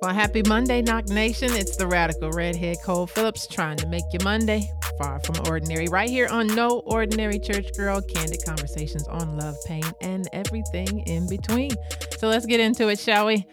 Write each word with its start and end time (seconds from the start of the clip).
Well, 0.00 0.14
happy 0.14 0.42
Monday, 0.46 0.80
Knock 0.80 1.08
Nation. 1.08 1.50
It's 1.52 1.76
the 1.76 1.86
radical 1.86 2.30
redhead 2.30 2.78
Cole 2.82 3.06
Phillips 3.06 3.46
trying 3.46 3.76
to 3.76 3.86
make 3.86 4.04
your 4.14 4.24
Monday 4.24 4.66
far 4.96 5.20
from 5.20 5.46
ordinary. 5.46 5.88
Right 5.88 6.08
here 6.08 6.26
on 6.28 6.46
No 6.46 6.78
Ordinary 6.86 7.38
Church 7.38 7.66
Girl, 7.76 8.00
candid 8.00 8.42
conversations 8.46 9.06
on 9.08 9.36
love, 9.36 9.56
pain, 9.66 9.84
and 10.00 10.26
everything 10.32 11.00
in 11.00 11.28
between. 11.28 11.72
So 12.16 12.28
let's 12.28 12.46
get 12.46 12.60
into 12.60 12.88
it, 12.88 12.98
shall 12.98 13.26
we? 13.26 13.44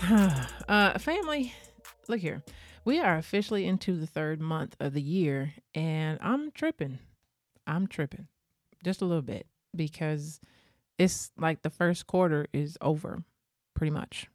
uh, 0.68 0.98
family, 0.98 1.52
look 2.08 2.20
here. 2.20 2.42
We 2.86 3.00
are 3.00 3.18
officially 3.18 3.66
into 3.66 3.94
the 3.94 4.06
third 4.06 4.40
month 4.40 4.74
of 4.80 4.94
the 4.94 5.02
year, 5.02 5.52
and 5.74 6.18
I'm 6.22 6.50
tripping. 6.50 6.98
I'm 7.66 7.88
tripping 7.88 8.28
just 8.82 9.02
a 9.02 9.04
little 9.04 9.20
bit 9.20 9.46
because 9.74 10.40
it's 10.96 11.30
like 11.36 11.60
the 11.60 11.68
first 11.68 12.06
quarter 12.06 12.46
is 12.54 12.78
over 12.80 13.22
pretty 13.74 13.90
much 13.90 14.28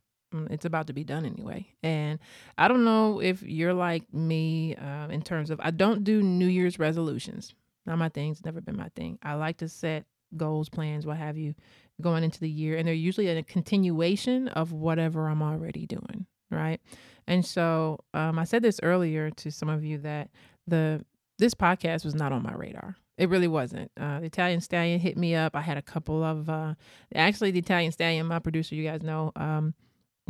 it's 0.49 0.66
about 0.66 0.88
to 0.88 0.94
be 0.94 1.03
done 1.03 1.26
anyway. 1.26 1.67
And 1.84 2.20
I 2.58 2.67
don't 2.67 2.84
know 2.84 3.21
if 3.21 3.44
you're 3.44 3.73
like 3.73 4.12
me 4.13 4.76
uh, 4.76 5.07
in 5.09 5.21
terms 5.21 5.49
of 5.49 5.59
I 5.62 5.71
don't 5.71 6.04
do 6.04 6.21
New 6.21 6.48
Year's 6.48 6.80
resolutions. 6.80 7.54
Not 7.85 7.98
my 7.98 8.09
thing. 8.09 8.31
It's 8.31 8.45
never 8.45 8.62
been 8.62 8.77
my 8.77 8.90
thing. 8.95 9.17
I 9.23 9.34
like 9.34 9.57
to 9.57 9.67
set 9.67 10.05
goals, 10.38 10.70
plans, 10.70 11.05
what 11.05 11.17
have 11.17 11.38
you, 11.38 11.55
going 11.99 12.23
into 12.23 12.40
the 12.40 12.49
year, 12.49 12.77
and 12.77 12.88
they're 12.88 12.94
usually 12.94 13.27
a 13.27 13.44
continuation 13.44 14.48
of 14.49 14.71
whatever 14.71 15.27
I'm 15.27 15.41
already 15.41 15.85
doing, 15.85 16.26
right? 16.49 16.79
And 17.27 17.45
so 17.45 17.99
um, 18.13 18.40
I 18.40 18.43
said 18.43 18.62
this 18.62 18.79
earlier 18.84 19.29
to 19.32 19.52
some 19.52 19.70
of 19.70 19.84
you 19.84 19.98
that 19.99 20.29
the 20.68 21.04
this 21.38 21.54
podcast 21.55 22.05
was 22.05 22.16
not 22.16 22.32
on 22.32 22.43
my 22.43 22.54
radar. 22.54 22.95
It 23.18 23.29
really 23.29 23.48
wasn't. 23.48 23.91
Uh, 23.99 24.20
the 24.20 24.27
Italian 24.27 24.62
Stallion 24.62 24.99
hit 24.99 25.18
me 25.18 25.35
up. 25.35 25.55
I 25.55 25.62
had 25.62 25.77
a 25.77 25.82
couple 25.82 26.23
of 26.23 26.49
uh, 26.49 26.76
actually 27.13 27.51
the 27.51 27.60
Italian 27.60 27.91
Stallion, 27.91 28.26
my 28.27 28.40
producer, 28.40 28.76
you 28.76 28.84
guys 28.84 29.01
know. 29.01 29.32
Um, 29.35 29.73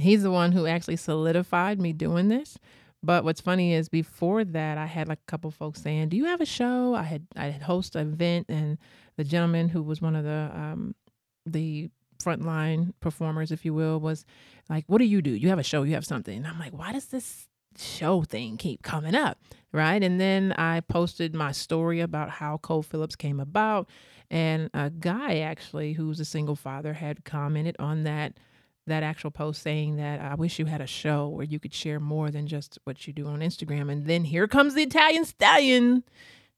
he's 0.02 0.24
the 0.24 0.32
one 0.32 0.52
who 0.52 0.66
actually 0.68 0.96
solidified 0.96 1.80
me 1.80 1.94
doing 1.94 2.28
this. 2.28 2.58
But 3.04 3.24
what's 3.24 3.42
funny 3.42 3.74
is 3.74 3.90
before 3.90 4.44
that, 4.44 4.78
I 4.78 4.86
had 4.86 5.08
like 5.08 5.20
a 5.20 5.32
couple 5.32 5.50
folks 5.50 5.82
saying, 5.82 6.10
"Do 6.10 6.18
you 6.18 6.26
have 6.26 6.42
a 6.42 6.46
show?" 6.46 6.94
I 6.94 7.04
had 7.04 7.26
I 7.36 7.46
had 7.46 7.64
hosted 7.64 7.96
an 7.96 8.14
event, 8.14 8.46
and 8.50 8.78
the 9.18 9.24
gentleman 9.24 9.70
who 9.70 9.82
was 9.82 10.02
one 10.02 10.16
of 10.16 10.24
the 10.24 10.52
um, 10.54 10.96
the 11.46 11.90
frontline 12.24 12.94
performers, 13.00 13.52
if 13.52 13.66
you 13.66 13.74
will, 13.74 14.00
was 14.00 14.24
like, 14.70 14.84
"What 14.88 15.00
do 15.00 15.06
you 15.06 15.22
do? 15.22 15.32
You 15.32 15.50
have 15.50 15.60
a 15.60 15.64
show? 15.64 15.82
You 15.84 15.96
have 15.96 16.06
something?" 16.06 16.38
And 16.38 16.48
I'm 16.48 16.60
like, 16.60 16.78
"Why 16.78 16.92
does 16.92 17.08
this 17.08 17.48
show 17.76 18.22
thing 18.22 18.58
keep 18.58 18.84
coming 18.84 19.16
up?" 19.16 19.40
Right? 19.72 20.04
And 20.04 20.20
then 20.22 20.52
I 20.54 20.82
posted 20.82 21.34
my 21.34 21.54
story 21.54 22.02
about 22.02 22.30
how 22.30 22.58
Cole 22.58 22.84
Phillips 22.84 23.16
came 23.16 23.40
about, 23.40 23.90
and 24.30 24.70
a 24.76 24.92
guy 24.92 25.40
actually 25.40 25.94
who's 25.94 26.20
a 26.20 26.26
single 26.26 26.56
father 26.56 26.94
had 26.94 27.26
commented 27.26 27.76
on 27.80 28.04
that 28.04 28.38
that 28.92 29.04
actual 29.04 29.32
post 29.32 29.62
saying 29.62 29.96
that 29.98 30.22
I 30.22 30.36
wish 30.36 30.60
you 30.60 30.66
had 30.66 30.82
a 30.82 30.88
show 30.88 31.28
where 31.28 31.46
you 31.46 31.60
could 31.60 31.74
share 31.74 32.00
more 32.00 32.30
than 32.30 32.46
just 32.46 32.78
what 32.84 33.08
you 33.08 33.14
do 33.14 33.26
on 33.26 33.40
Instagram. 33.40 33.92
And 33.92 34.06
then 34.06 34.26
here 34.26 34.48
comes 34.48 34.76
the 34.76 34.84
Italian 34.84 35.26
stallion. 35.26 36.04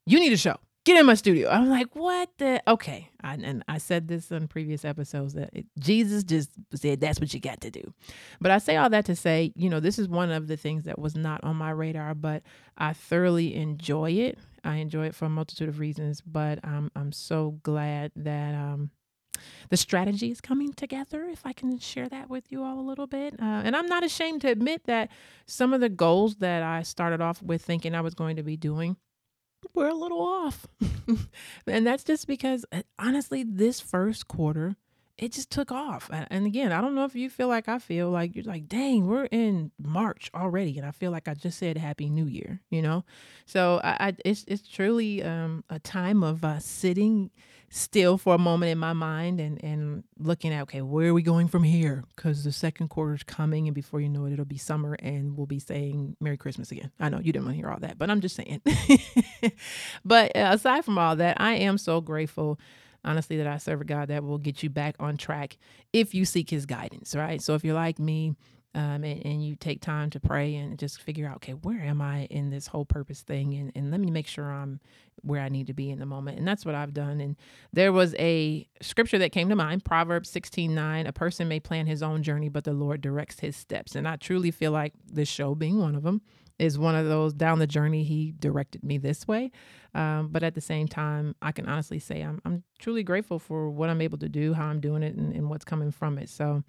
You 0.06 0.20
need 0.20 0.34
a 0.34 0.38
show. 0.38 0.58
Get 0.86 1.00
in 1.00 1.06
my 1.06 1.14
studio. 1.14 1.50
I'm 1.50 1.70
like, 1.70 1.96
what 1.96 2.30
the? 2.40 2.62
Okay. 2.68 3.10
I, 3.24 3.36
and 3.36 3.64
I 3.70 3.78
said 3.78 4.10
this 4.10 4.32
on 4.34 4.50
previous 4.50 4.84
episodes 4.84 5.34
that 5.36 5.52
it, 5.54 5.66
Jesus 5.80 6.26
just 6.26 6.50
said 6.76 7.00
that's 7.00 7.22
what 7.22 7.34
you 7.34 7.40
got 7.40 7.62
to 7.62 7.72
do. 7.72 7.94
But 8.42 8.52
I 8.52 8.58
say 8.58 8.76
all 8.76 8.90
that 8.90 9.06
to 9.06 9.16
say, 9.16 9.54
you 9.56 9.70
know, 9.70 9.80
this 9.80 9.98
is 9.98 10.10
one 10.10 10.30
of 10.30 10.48
the 10.48 10.58
things 10.58 10.84
that 10.84 11.00
was 11.00 11.16
not 11.16 11.42
on 11.44 11.56
my 11.56 11.70
radar, 11.70 12.14
but 12.16 12.44
I 12.78 12.92
thoroughly 12.92 13.56
enjoy 13.56 14.12
it. 14.12 14.38
I 14.66 14.78
enjoy 14.78 15.06
it 15.06 15.16
for 15.16 15.26
a 15.26 15.30
multitude 15.30 15.70
of 15.70 15.80
reasons, 15.80 16.20
but 16.20 16.60
I'm 16.66 16.92
I'm 16.96 17.14
so 17.14 17.60
glad 17.64 18.12
that 18.18 18.54
um, 18.54 18.90
the 19.70 19.78
strategy 19.78 20.32
is 20.32 20.42
coming 20.42 20.74
together, 20.74 21.26
if 21.26 21.46
I 21.46 21.54
can 21.54 21.80
share 21.80 22.10
that 22.10 22.30
with 22.30 22.52
you 22.52 22.64
all 22.64 22.80
a 22.80 22.82
little 22.82 23.08
bit. 23.08 23.36
Uh, 23.40 23.62
and 23.64 23.76
I'm 23.76 23.88
not 23.88 24.04
ashamed 24.04 24.42
to 24.42 24.50
admit 24.50 24.86
that 24.86 25.10
some 25.46 25.74
of 25.74 25.82
the 25.82 25.90
goals 25.90 26.36
that 26.38 26.64
I 26.64 26.84
started 26.84 27.22
off 27.22 27.42
with 27.42 27.62
thinking 27.62 27.96
I 27.96 28.02
was 28.02 28.14
going 28.14 28.36
to 28.36 28.44
be 28.44 28.58
doing 28.58 28.98
were 29.74 29.88
a 29.88 29.94
little 29.94 30.22
off. 30.22 30.68
and 31.68 31.88
that's 31.88 32.04
just 32.04 32.28
because, 32.28 32.66
uh, 32.72 32.84
honestly, 33.00 33.44
this 33.44 33.80
first 33.80 34.28
quarter, 34.28 34.76
it 35.18 35.32
just 35.32 35.52
took 35.52 35.72
off. 35.72 36.10
And 36.12 36.46
again, 36.46 36.72
I 36.72 36.82
don't 36.82 36.96
know 36.96 37.06
if 37.06 37.16
you 37.16 37.30
feel 37.30 37.48
like 37.48 37.70
I 37.70 37.78
feel 37.80 38.10
like 38.10 38.36
you're 38.36 38.46
like, 38.46 38.68
dang, 38.68 39.08
we're 39.08 39.26
in 39.26 39.72
March 39.78 40.32
already, 40.34 40.78
and 40.78 40.88
I 40.88 40.92
feel 40.92 41.12
like 41.12 41.28
I 41.28 41.34
just 41.36 41.60
said 41.60 41.78
Happy 41.78 42.10
New 42.10 42.26
Year, 42.26 42.62
you 42.70 42.82
know. 42.82 43.06
So 43.46 43.80
I, 43.84 44.08
I 44.08 44.16
it's 44.26 44.44
it's 44.48 44.68
truly 44.68 45.22
um, 45.24 45.64
a 45.70 45.80
time 45.80 46.24
of 46.24 46.44
uh, 46.44 46.60
sitting 46.60 47.30
still 47.76 48.20
for 48.20 48.36
a 48.36 48.38
moment 48.38 48.72
in 48.72 48.78
my 48.78 48.94
mind 48.94 49.40
and 49.40 49.62
and 49.64 50.04
looking 50.20 50.54
at 50.54 50.62
okay 50.62 50.84
where 50.84 51.10
are 51.10 51.14
we 51.14 51.24
going 51.24 51.48
from 51.48 51.64
here? 51.64 52.04
Because 52.16 52.44
the 52.44 52.52
second 52.52 52.90
quarter 52.90 53.16
is 53.16 53.24
coming 53.24 53.68
and 53.68 53.74
before 53.74 54.00
you 54.00 54.08
know 54.08 54.26
it 54.26 54.34
it'll 54.34 54.46
be 54.46 54.60
summer 54.60 54.94
and 55.00 55.36
we'll 55.36 55.48
be 55.48 55.58
saying 55.58 56.16
merry 56.20 56.38
christmas 56.38 56.72
again. 56.72 56.92
I 57.00 57.10
know 57.10 57.18
you 57.18 57.34
didn't 57.34 57.46
want 57.46 57.56
to 57.56 57.62
hear 57.62 57.72
all 57.72 57.80
that 57.80 57.98
but 57.98 58.12
i'm 58.12 58.22
just 58.22 58.36
saying. 58.36 58.62
But 60.06 60.36
uh, 60.36 60.50
aside 60.52 60.86
from 60.86 61.00
all 61.00 61.16
that 61.16 61.42
i 61.42 61.54
am 61.56 61.80
so 61.80 62.00
grateful 62.00 62.60
honestly 63.04 63.38
that 63.38 63.48
i 63.48 63.58
serve 63.58 63.82
a 63.82 63.86
god 63.86 64.10
that 64.10 64.24
will 64.24 64.38
get 64.38 64.62
you 64.62 64.70
back 64.70 64.96
on 65.00 65.18
track 65.18 65.58
if 65.94 66.14
you 66.14 66.26
seek 66.26 66.52
his 66.52 66.68
guidance 66.68 67.16
right? 67.16 67.42
So 67.42 67.56
if 67.56 67.64
you're 67.64 67.74
like 67.74 67.98
me 67.98 68.36
um, 68.76 69.04
and, 69.04 69.26
and, 69.26 69.46
you 69.46 69.56
take 69.56 69.82
time 69.82 70.10
to 70.12 70.20
pray 70.20 70.56
and 70.56 70.80
just 70.80 71.02
figure 71.02 71.28
out, 71.28 71.36
okay, 71.36 71.54
where 71.54 71.80
am 71.80 72.02
I 72.02 72.26
in 72.26 72.50
this 72.50 72.66
whole 72.66 72.86
purpose 72.86 73.22
thing? 73.22 73.54
And, 73.54 73.72
and 73.76 73.92
let 73.92 74.00
me 74.00 74.10
make 74.10 74.26
sure 74.26 74.52
I'm 74.52 74.80
where 75.22 75.42
I 75.42 75.50
need 75.50 75.68
to 75.68 75.74
be 75.74 75.92
in 75.92 76.00
the 76.00 76.06
moment. 76.08 76.40
And 76.40 76.48
that's 76.48 76.66
what 76.66 76.74
I've 76.74 76.94
done. 76.94 77.22
And 77.22 77.36
there 77.72 77.92
was 77.92 78.16
a 78.16 78.68
scripture 78.82 79.20
that 79.20 79.32
came 79.32 79.50
to 79.50 79.56
mind, 79.56 79.86
Proverbs 79.86 80.30
16 80.32 80.74
9. 80.74 81.06
A 81.06 81.14
person 81.14 81.48
may 81.48 81.60
plan 81.60 81.86
his 81.86 82.02
own 82.02 82.24
journey, 82.24 82.50
but 82.50 82.64
the 82.64 82.74
Lord 82.74 83.02
directs 83.02 83.40
his 83.40 83.56
steps. 83.56 83.96
And 83.96 84.08
I 84.08 84.16
truly 84.16 84.50
feel 84.50 84.72
like 84.72 84.94
this 85.06 85.30
show 85.30 85.54
being 85.54 85.80
one 85.80 85.96
of 85.96 86.04
them 86.04 86.22
is 86.60 86.78
one 86.78 86.96
of 86.96 87.08
those 87.08 87.34
down 87.34 87.60
the 87.60 87.68
journey 87.68 88.04
he 88.04 88.34
directed 88.40 88.84
me 88.84 88.98
this 88.98 89.28
way 89.28 89.52
um, 89.96 90.30
but 90.32 90.44
at 90.44 90.54
the 90.54 90.62
same 90.62 90.88
time 90.88 91.36
i 91.42 91.52
can 91.52 91.68
honestly 91.68 91.98
say 91.98 92.22
I'm, 92.22 92.40
I'm 92.46 92.64
truly 92.78 93.04
grateful 93.04 93.40
for 93.40 93.72
what 93.72 93.90
i'm 93.90 94.02
able 94.02 94.20
to 94.20 94.30
do 94.30 94.54
how 94.54 94.68
i'm 94.68 94.80
doing 94.80 95.04
it 95.04 95.16
and, 95.16 95.34
and 95.34 95.50
what's 95.50 95.66
coming 95.66 95.92
from 95.92 96.18
it 96.20 96.30
so 96.30 96.64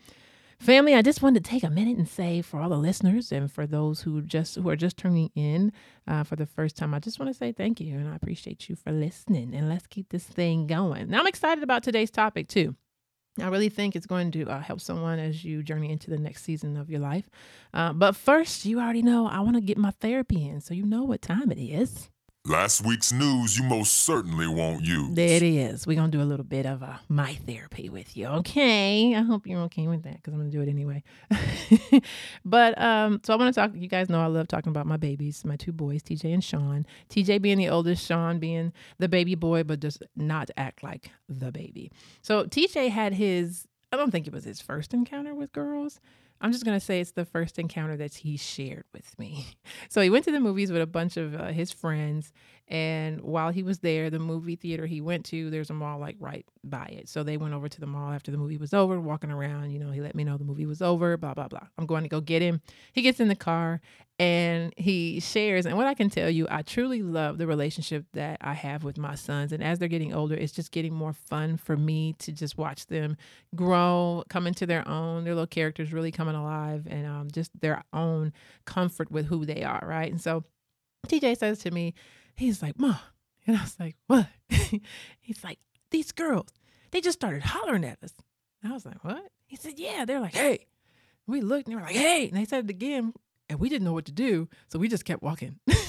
Family, 0.59 0.95
I 0.95 1.03
just 1.03 1.23
wanted 1.23 1.45
to 1.45 1.51
take 1.51 1.63
a 1.63 1.71
minute 1.71 1.99
and 1.99 2.09
say 2.09 2.41
for 2.41 2.61
all 2.61 2.69
the 2.69 2.77
listeners 2.77 3.33
and 3.33 3.51
for 3.51 3.67
those 3.67 4.03
who 4.03 4.23
just 4.23 4.57
who 4.57 4.69
are 4.69 4.77
just 4.77 4.97
turning 4.97 5.31
in 5.35 5.73
uh, 6.07 6.25
for 6.25 6.37
the 6.37 6.47
first 6.47 6.77
time, 6.77 6.95
I 6.95 7.01
just 7.01 7.19
want 7.19 7.31
to 7.31 7.39
say 7.39 7.53
thank 7.53 7.81
you 7.81 7.97
and 7.97 8.09
I 8.09 8.17
appreciate 8.17 8.69
you 8.69 8.77
for 8.77 8.93
listening. 8.93 9.55
And 9.55 9.69
let's 9.69 9.87
keep 9.87 10.09
this 10.11 10.25
thing 10.25 10.67
going. 10.67 11.11
Now, 11.11 11.21
I'm 11.21 11.27
excited 11.27 11.63
about 11.63 11.83
today's 11.83 12.11
topic 12.11 12.49
too. 12.49 12.77
I 13.41 13.49
really 13.49 13.69
think 13.69 13.97
it's 13.97 14.07
going 14.07 14.31
to 14.33 14.45
uh, 14.45 14.61
help 14.61 14.81
someone 14.81 15.19
as 15.19 15.45
you 15.45 15.65
journey 15.65 15.91
into 15.91 16.09
the 16.09 16.19
next 16.19 16.45
season 16.45 16.77
of 16.77 16.89
your 16.89 17.01
life. 17.01 17.29
Uh, 17.73 17.93
but 17.93 18.15
first, 18.15 18.65
you 18.65 18.79
already 18.79 19.03
know 19.03 19.27
I 19.27 19.41
want 19.41 19.57
to 19.57 19.61
get 19.61 19.77
my 19.77 19.91
therapy 19.91 20.49
in, 20.49 20.61
so 20.61 20.73
you 20.73 20.87
know 20.87 21.03
what 21.03 21.21
time 21.21 21.51
it 21.51 21.59
is. 21.59 22.11
Last 22.47 22.85
week's 22.85 23.11
news 23.11 23.59
you 23.59 23.65
most 23.65 24.05
certainly 24.05 24.47
won't 24.47 24.85
use. 24.85 25.15
There 25.15 25.37
it 25.37 25.43
is. 25.43 25.87
We're 25.87 25.97
going 25.97 26.11
to 26.11 26.19
do 26.19 26.23
a 26.23 26.29
little 26.29 26.45
bit 26.45 26.67
of 26.67 26.83
a 26.83 27.01
my 27.09 27.37
therapy 27.47 27.89
with 27.89 28.19
you. 28.19 28.27
Okay. 28.27 29.15
I 29.15 29.23
hope 29.23 29.47
you're 29.47 29.63
okay 29.63 29.87
with 29.87 30.03
that 30.03 30.17
because 30.17 30.35
I'm 30.35 30.41
going 30.41 30.51
to 30.51 30.55
do 30.59 30.63
it 30.63 30.69
anyway. 30.69 31.03
but 32.45 32.79
um, 32.79 33.23
so 33.25 33.33
I 33.33 33.37
want 33.39 33.55
to 33.55 33.59
talk. 33.59 33.71
You 33.75 33.89
guys 33.89 34.11
know 34.11 34.21
I 34.21 34.27
love 34.27 34.47
talking 34.47 34.69
about 34.69 34.85
my 34.85 34.99
babies, 34.99 35.43
my 35.43 35.57
two 35.57 35.73
boys, 35.73 36.03
TJ 36.03 36.35
and 36.35 36.45
Sean. 36.45 36.85
TJ 37.09 37.41
being 37.41 37.57
the 37.57 37.71
oldest, 37.71 38.07
Sean 38.07 38.39
being 38.39 38.75
the 38.99 39.09
baby 39.09 39.35
boy, 39.37 39.65
but 39.65 39.81
just 39.81 40.03
not 40.15 40.51
act 40.59 40.83
like 40.83 41.13
the 41.31 41.51
baby. 41.51 41.93
So 42.21 42.45
TJ 42.45 42.91
had 42.91 43.15
his, 43.15 43.67
I 43.91 43.97
don't 43.97 44.11
think 44.11 44.27
it 44.27 44.35
was 44.35 44.45
his 44.45 44.61
first 44.61 44.93
encounter 44.93 45.35
with 45.35 45.51
girls 45.53 45.99
I'm 46.45 46.53
just 46.53 46.67
going 46.67 46.79
to 46.79 46.85
say 46.85 47.01
it's 47.01 47.13
the 47.13 47.25
first 47.25 47.59
encounter 47.59 47.97
that 47.97 48.13
he 48.13 48.37
shared 48.37 48.85
with 48.93 49.19
me. 49.19 49.47
So 49.89 50.03
he 50.03 50.11
went 50.11 50.25
to 50.27 50.33
the 50.33 50.41
movies 50.41 50.71
with 50.71 50.83
a 50.83 50.87
bunch 50.87 51.17
of 51.17 51.35
uh, 51.35 51.47
his 51.47 51.71
friends. 51.71 52.33
And 52.69 53.21
while 53.21 53.51
he 53.51 53.63
was 53.63 53.81
there, 53.81 54.09
the 54.09 54.19
movie 54.19 54.57
theater 54.57 54.87
he 54.87 55.03
went 55.03 55.27
to, 55.27 55.51
there's 55.51 55.69
a 55.69 55.75
mall 55.75 55.99
like 55.99 56.17
right 56.19 56.47
by 56.63 56.87
it. 56.87 57.11
So 57.11 57.23
they 57.23 57.37
went 57.37 57.53
over 57.53 57.69
to 57.69 57.81
the 57.81 57.87
mall 57.87 58.13
after 58.13 58.31
the 58.31 58.39
movie 58.39 58.57
was 58.57 58.73
over, 58.73 58.99
walking 58.99 59.31
around. 59.31 59.71
You 59.71 59.79
know, 59.79 59.91
he 59.91 60.01
let 60.01 60.15
me 60.15 60.25
know 60.25 60.39
the 60.39 60.45
movie 60.45 60.65
was 60.65 60.81
over, 60.81 61.17
blah, 61.19 61.35
blah, 61.35 61.49
blah. 61.49 61.67
I'm 61.77 61.85
going 61.85 62.05
to 62.05 62.09
go 62.09 62.23
get 62.23 62.41
him. 62.41 62.63
He 62.93 63.03
gets 63.03 63.21
in 63.21 63.29
the 63.29 63.37
car 63.37 63.83
and 64.19 64.73
he 64.79 65.21
shares. 65.21 65.67
And 65.67 65.77
what 65.77 65.87
I 65.87 65.93
can 65.93 66.09
tell 66.09 66.31
you, 66.31 66.47
I 66.51 66.63
truly 66.63 67.03
love 67.03 67.37
the 67.37 67.47
relationship 67.47 68.07
that 68.15 68.39
I 68.41 68.55
have 68.55 68.83
with 68.83 68.97
my 68.97 69.15
sons. 69.15 69.53
And 69.53 69.63
as 69.63 69.79
they're 69.79 69.89
getting 69.89 70.15
older, 70.15 70.35
it's 70.35 70.53
just 70.53 70.73
getting 70.73 70.95
more 70.95 71.13
fun 71.13 71.59
for 71.59 71.77
me 71.77 72.15
to 72.21 72.33
just 72.33 72.57
watch 72.57 72.87
them 72.87 73.19
grow, 73.55 74.25
come 74.31 74.47
into 74.47 74.65
their 74.65 74.89
own, 74.89 75.25
their 75.25 75.35
little 75.35 75.47
characters 75.47 75.93
really 75.93 76.13
coming 76.13 76.35
alive, 76.35 76.87
and 76.89 77.07
um, 77.07 77.29
just 77.31 77.51
their 77.61 77.85
own 77.93 78.33
comfort 78.65 79.11
with 79.11 79.27
who 79.27 79.45
they 79.45 79.65
are, 79.65 79.83
right? 79.85 80.11
And 80.11 80.21
so 80.21 80.45
TJ 81.09 81.37
says 81.37 81.59
to 81.61 81.71
me, 81.71 81.95
He's 82.37 82.63
like, 82.63 82.79
Ma. 82.79 82.97
And 83.47 83.57
I 83.57 83.63
was 83.63 83.77
like, 83.79 83.97
What? 84.07 84.27
He's 85.21 85.43
like, 85.45 85.59
These 85.91 86.13
girls, 86.13 86.49
they 86.91 87.01
just 87.01 87.19
started 87.19 87.43
hollering 87.43 87.85
at 87.85 88.03
us. 88.03 88.15
And 88.63 88.73
I 88.73 88.75
was 88.75 88.87
like, 88.87 89.03
What? 89.05 89.31
He 89.47 89.57
said, 89.57 89.75
Yeah. 89.79 90.05
They're 90.05 90.21
like, 90.21 90.35
Hey. 90.35 90.67
We 91.27 91.41
looked 91.41 91.67
and 91.67 91.73
they 91.73 91.77
were 91.77 91.87
like, 91.87 91.97
Hey. 91.97 92.29
And 92.29 92.37
they 92.37 92.45
said 92.45 92.65
it 92.65 92.71
again. 92.71 93.13
And 93.49 93.61
we 93.61 93.69
didn't 93.69 93.85
know 93.85 93.93
what 93.93 94.07
to 94.07 94.13
do. 94.13 94.49
So 94.69 94.79
we 94.79 94.89
just 94.89 95.05
kept 95.05 95.23
walking. 95.23 95.59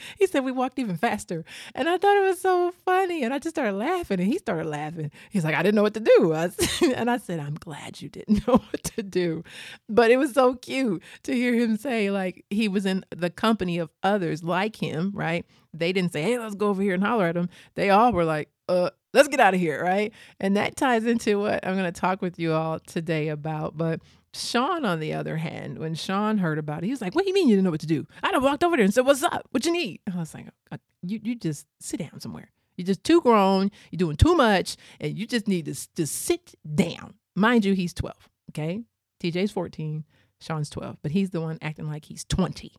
he 0.18 0.26
said 0.26 0.44
we 0.44 0.52
walked 0.52 0.78
even 0.78 0.96
faster. 0.96 1.44
And 1.74 1.88
I 1.88 1.98
thought 1.98 2.16
it 2.16 2.28
was 2.28 2.40
so 2.40 2.72
funny. 2.84 3.22
And 3.22 3.32
I 3.32 3.38
just 3.38 3.54
started 3.54 3.74
laughing 3.74 4.20
and 4.20 4.30
he 4.30 4.38
started 4.38 4.66
laughing. 4.66 5.10
He's 5.30 5.44
like, 5.44 5.54
I 5.54 5.62
didn't 5.62 5.76
know 5.76 5.82
what 5.82 5.94
to 5.94 6.00
do. 6.00 6.34
I, 6.34 6.50
and 6.94 7.10
I 7.10 7.18
said, 7.18 7.40
I'm 7.40 7.54
glad 7.54 8.00
you 8.00 8.08
didn't 8.08 8.46
know 8.48 8.54
what 8.54 8.84
to 8.96 9.02
do. 9.02 9.44
But 9.88 10.10
it 10.10 10.16
was 10.16 10.32
so 10.32 10.54
cute 10.54 11.02
to 11.24 11.34
hear 11.34 11.54
him 11.54 11.76
say, 11.76 12.10
like, 12.10 12.44
he 12.50 12.68
was 12.68 12.86
in 12.86 13.04
the 13.10 13.30
company 13.30 13.78
of 13.78 13.90
others 14.02 14.42
like 14.42 14.76
him, 14.76 15.12
right? 15.14 15.44
They 15.72 15.92
didn't 15.92 16.12
say, 16.12 16.22
hey, 16.22 16.38
let's 16.38 16.54
go 16.54 16.68
over 16.68 16.82
here 16.82 16.94
and 16.94 17.02
holler 17.02 17.26
at 17.26 17.36
him. 17.36 17.48
They 17.74 17.90
all 17.90 18.12
were 18.12 18.24
like, 18.24 18.50
uh, 18.68 18.90
let's 19.12 19.28
get 19.28 19.40
out 19.40 19.54
of 19.54 19.60
here, 19.60 19.82
right? 19.82 20.12
And 20.40 20.56
that 20.56 20.76
ties 20.76 21.06
into 21.06 21.40
what 21.40 21.66
I'm 21.66 21.74
going 21.74 21.92
to 21.92 22.00
talk 22.00 22.22
with 22.22 22.38
you 22.38 22.52
all 22.52 22.80
today 22.80 23.28
about. 23.28 23.76
But 23.76 24.00
Sean, 24.36 24.84
on 24.84 25.00
the 25.00 25.12
other 25.12 25.36
hand, 25.36 25.78
when 25.78 25.94
Sean 25.94 26.38
heard 26.38 26.58
about 26.58 26.82
it, 26.82 26.86
he 26.86 26.90
was 26.92 27.00
like, 27.00 27.14
"What 27.14 27.22
do 27.22 27.28
you 27.28 27.34
mean 27.34 27.48
you 27.48 27.56
didn't 27.56 27.64
know 27.64 27.70
what 27.70 27.80
to 27.80 27.86
do?" 27.86 28.06
I 28.22 28.30
done 28.30 28.42
walked 28.42 28.62
over 28.64 28.76
there 28.76 28.84
and 28.84 28.92
said, 28.94 29.06
"What's 29.06 29.22
up? 29.22 29.46
What 29.50 29.64
you 29.64 29.72
need?" 29.72 30.00
I 30.12 30.16
was 30.18 30.34
like, 30.34 30.46
uh, 30.70 30.78
"You 31.02 31.20
you 31.22 31.34
just 31.34 31.66
sit 31.80 32.00
down 32.00 32.20
somewhere. 32.20 32.50
You're 32.76 32.86
just 32.86 33.04
too 33.04 33.20
grown. 33.20 33.70
You're 33.90 33.98
doing 33.98 34.16
too 34.16 34.34
much, 34.34 34.76
and 35.00 35.16
you 35.16 35.26
just 35.26 35.48
need 35.48 35.64
to 35.66 35.72
just 35.72 36.14
sit 36.14 36.54
down." 36.74 37.14
Mind 37.34 37.64
you, 37.64 37.74
he's 37.74 37.92
12. 37.94 38.14
Okay, 38.50 38.82
TJ's 39.20 39.50
14, 39.50 40.04
Sean's 40.40 40.70
12, 40.70 40.96
but 41.02 41.12
he's 41.12 41.30
the 41.30 41.40
one 41.40 41.58
acting 41.60 41.88
like 41.88 42.06
he's 42.06 42.24
20. 42.24 42.72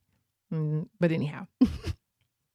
Mm, 0.53 0.87
but 0.99 1.11
anyhow. 1.11 1.47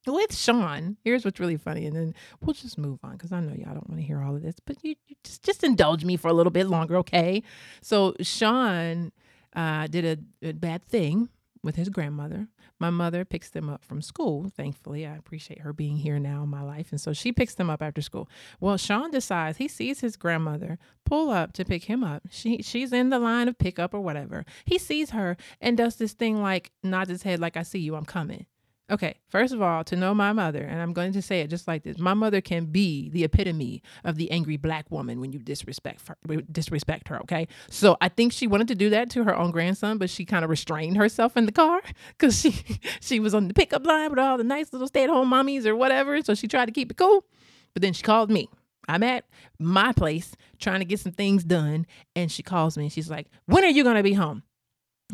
with 0.05 0.35
Sean, 0.35 0.97
here's 1.03 1.23
what's 1.23 1.39
really 1.39 1.57
funny, 1.57 1.85
and 1.85 1.95
then 1.95 2.13
we'll 2.41 2.53
just 2.53 2.77
move 2.77 2.99
on 3.03 3.13
because 3.13 3.31
I 3.31 3.39
know 3.39 3.53
y'all 3.53 3.73
don't 3.73 3.89
want 3.89 4.01
to 4.01 4.05
hear 4.05 4.21
all 4.21 4.35
of 4.35 4.41
this, 4.41 4.55
but 4.65 4.77
you, 4.83 4.95
you, 5.07 5.15
just 5.23 5.43
just 5.43 5.63
indulge 5.63 6.03
me 6.03 6.17
for 6.17 6.27
a 6.27 6.33
little 6.33 6.51
bit 6.51 6.67
longer, 6.67 6.97
okay? 6.97 7.43
So 7.81 8.15
Sean 8.21 9.11
uh, 9.55 9.87
did 9.87 10.19
a, 10.43 10.49
a, 10.49 10.53
bad 10.53 10.83
thing 10.83 11.29
with 11.63 11.75
his 11.75 11.89
grandmother. 11.89 12.47
My 12.79 12.89
mother 12.89 13.23
picks 13.23 13.49
them 13.49 13.69
up 13.69 13.85
from 13.85 14.01
school. 14.01 14.51
Thankfully, 14.55 15.05
I 15.05 15.15
appreciate 15.15 15.61
her 15.61 15.71
being 15.71 15.95
here 15.97 16.19
now 16.19 16.43
in 16.43 16.49
my 16.49 16.61
life, 16.61 16.91
and 16.91 16.99
so 16.99 17.13
she 17.13 17.31
picks 17.31 17.55
them 17.55 17.69
up 17.69 17.81
after 17.81 18.01
school. 18.01 18.27
Well, 18.59 18.75
Sean 18.75 19.11
decides 19.11 19.57
he 19.57 19.69
sees 19.69 20.01
his 20.01 20.17
grandmother 20.17 20.79
pull 21.05 21.29
up 21.29 21.53
to 21.53 21.63
pick 21.63 21.85
him 21.85 22.03
up. 22.03 22.23
She 22.29 22.61
she's 22.61 22.91
in 22.91 23.09
the 23.09 23.19
line 23.19 23.47
of 23.47 23.57
pickup 23.57 23.93
or 23.93 24.01
whatever. 24.01 24.45
He 24.65 24.77
sees 24.77 25.11
her 25.11 25.37
and 25.61 25.77
does 25.77 25.95
this 25.95 26.13
thing 26.13 26.41
like 26.41 26.71
nods 26.83 27.09
his 27.09 27.23
head 27.23 27.39
like 27.39 27.55
I 27.55 27.63
see 27.63 27.79
you, 27.79 27.95
I'm 27.95 28.05
coming. 28.05 28.45
Okay, 28.93 29.15
first 29.27 29.55
of 29.55 29.59
all, 29.59 29.83
to 29.85 29.95
know 29.95 30.13
my 30.13 30.33
mother, 30.33 30.61
and 30.61 30.79
I'm 30.79 30.93
going 30.93 31.13
to 31.13 31.21
say 31.23 31.41
it 31.41 31.49
just 31.49 31.67
like 31.67 31.81
this: 31.81 31.97
my 31.97 32.13
mother 32.13 32.41
can 32.41 32.65
be 32.65 33.09
the 33.09 33.23
epitome 33.23 33.81
of 34.03 34.17
the 34.17 34.29
angry 34.29 34.55
black 34.55 34.91
woman 34.91 35.19
when 35.19 35.33
you 35.33 35.39
disrespect 35.39 36.07
her, 36.07 36.15
disrespect 36.51 37.07
her. 37.07 37.19
Okay, 37.21 37.47
so 37.71 37.97
I 38.01 38.09
think 38.09 38.33
she 38.33 38.45
wanted 38.45 38.67
to 38.67 38.75
do 38.75 38.91
that 38.91 39.09
to 39.11 39.23
her 39.23 39.35
own 39.35 39.49
grandson, 39.49 39.97
but 39.97 40.11
she 40.11 40.25
kind 40.25 40.43
of 40.43 40.51
restrained 40.51 40.95
herself 40.97 41.35
in 41.35 41.47
the 41.47 41.51
car 41.51 41.81
because 42.09 42.39
she 42.39 42.53
she 43.01 43.19
was 43.19 43.33
on 43.33 43.47
the 43.47 43.55
pickup 43.55 43.83
line 43.83 44.11
with 44.11 44.19
all 44.19 44.37
the 44.37 44.43
nice 44.43 44.71
little 44.71 44.87
stay-at-home 44.87 45.27
mommies 45.27 45.65
or 45.65 45.75
whatever. 45.75 46.21
So 46.21 46.35
she 46.35 46.47
tried 46.47 46.65
to 46.65 46.71
keep 46.71 46.91
it 46.91 46.97
cool, 46.97 47.25
but 47.73 47.81
then 47.81 47.93
she 47.93 48.03
called 48.03 48.29
me. 48.29 48.47
I'm 48.87 49.01
at 49.01 49.25
my 49.57 49.91
place 49.93 50.35
trying 50.59 50.81
to 50.81 50.85
get 50.85 50.99
some 50.99 51.13
things 51.13 51.43
done, 51.43 51.87
and 52.15 52.31
she 52.31 52.43
calls 52.43 52.77
me 52.77 52.83
and 52.83 52.93
she's 52.93 53.09
like, 53.09 53.25
"When 53.47 53.63
are 53.63 53.69
you 53.69 53.83
gonna 53.83 54.03
be 54.03 54.13
home?" 54.13 54.43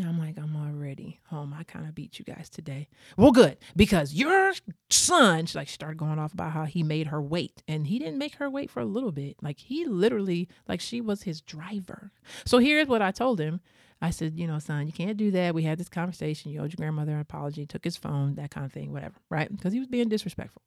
I'm 0.08 0.20
like, 0.20 0.38
I'm 0.38 0.56
already 0.56 1.20
home. 1.28 1.54
I 1.58 1.64
kind 1.64 1.88
of 1.88 1.96
beat 1.96 2.20
you 2.20 2.26
guys 2.26 2.50
today. 2.50 2.88
Well, 3.18 3.32
good, 3.32 3.58
because 3.76 4.14
your 4.14 4.54
son, 4.90 5.46
she 5.46 5.58
like 5.58 5.70
started 5.70 5.98
going 5.98 6.20
off 6.20 6.34
about 6.34 6.52
how 6.52 6.66
he 6.66 6.84
made 6.84 7.08
her 7.08 7.22
wait. 7.22 7.64
And 7.68 7.88
he 7.88 8.00
didn't 8.00 8.18
make 8.18 8.36
her 8.36 8.50
wait 8.50 8.70
for 8.70 8.80
a 8.80 8.86
little 8.86 9.12
bit. 9.12 9.38
Like 9.42 9.60
he 9.60 9.86
literally, 9.86 10.48
like 10.68 10.82
she 10.82 11.02
was 11.02 11.24
his 11.24 11.42
driver. 11.42 12.12
So 12.46 12.60
here's 12.60 12.88
what 12.88 13.02
I 13.02 13.12
told 13.12 13.40
him. 13.40 13.62
I 14.02 14.12
said, 14.12 14.38
you 14.38 14.48
know, 14.48 14.60
son, 14.60 14.88
you 14.88 14.94
can't 14.94 15.18
do 15.18 15.32
that. 15.32 15.54
We 15.54 15.64
had 15.64 15.78
this 15.78 15.90
conversation. 15.90 16.52
You 16.52 16.62
owed 16.62 16.72
your 16.72 16.78
grandmother 16.78 17.14
an 17.14 17.20
apology, 17.20 17.66
took 17.66 17.84
his 17.84 17.98
phone, 17.98 18.36
that 18.36 18.52
kind 18.52 18.66
of 18.66 18.72
thing, 18.72 18.94
whatever, 18.94 19.16
right? 19.30 19.52
Because 19.52 19.74
he 19.74 19.80
was 19.80 19.90
being 19.90 20.08
disrespectful. 20.08 20.62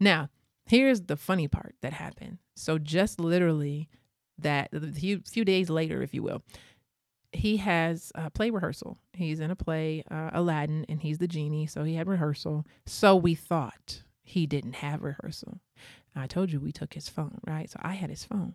Now, 0.00 0.30
here's 0.66 1.02
the 1.02 1.16
funny 1.16 1.46
part 1.46 1.76
that 1.82 1.92
happened. 1.92 2.38
So 2.56 2.78
just 2.78 3.20
literally 3.20 3.88
that 4.38 4.70
a 4.72 4.80
few, 4.92 5.20
few 5.20 5.44
days 5.44 5.70
later, 5.70 6.02
if 6.02 6.12
you 6.12 6.22
will, 6.22 6.42
he 7.32 7.56
has 7.58 8.12
a 8.14 8.30
play 8.30 8.50
rehearsal. 8.50 8.98
He's 9.12 9.40
in 9.40 9.50
a 9.50 9.56
play, 9.56 10.04
uh, 10.10 10.30
Aladdin, 10.32 10.84
and 10.88 11.00
he's 11.00 11.18
the 11.18 11.28
genie. 11.28 11.66
So 11.66 11.84
he 11.84 11.94
had 11.94 12.06
rehearsal. 12.08 12.66
So 12.86 13.16
we 13.16 13.34
thought 13.34 14.02
he 14.22 14.46
didn't 14.46 14.76
have 14.76 15.02
rehearsal. 15.02 15.60
I 16.14 16.26
told 16.26 16.52
you 16.52 16.60
we 16.60 16.72
took 16.72 16.94
his 16.94 17.08
phone, 17.08 17.38
right? 17.46 17.70
So 17.70 17.78
I 17.82 17.94
had 17.94 18.10
his 18.10 18.24
phone. 18.24 18.54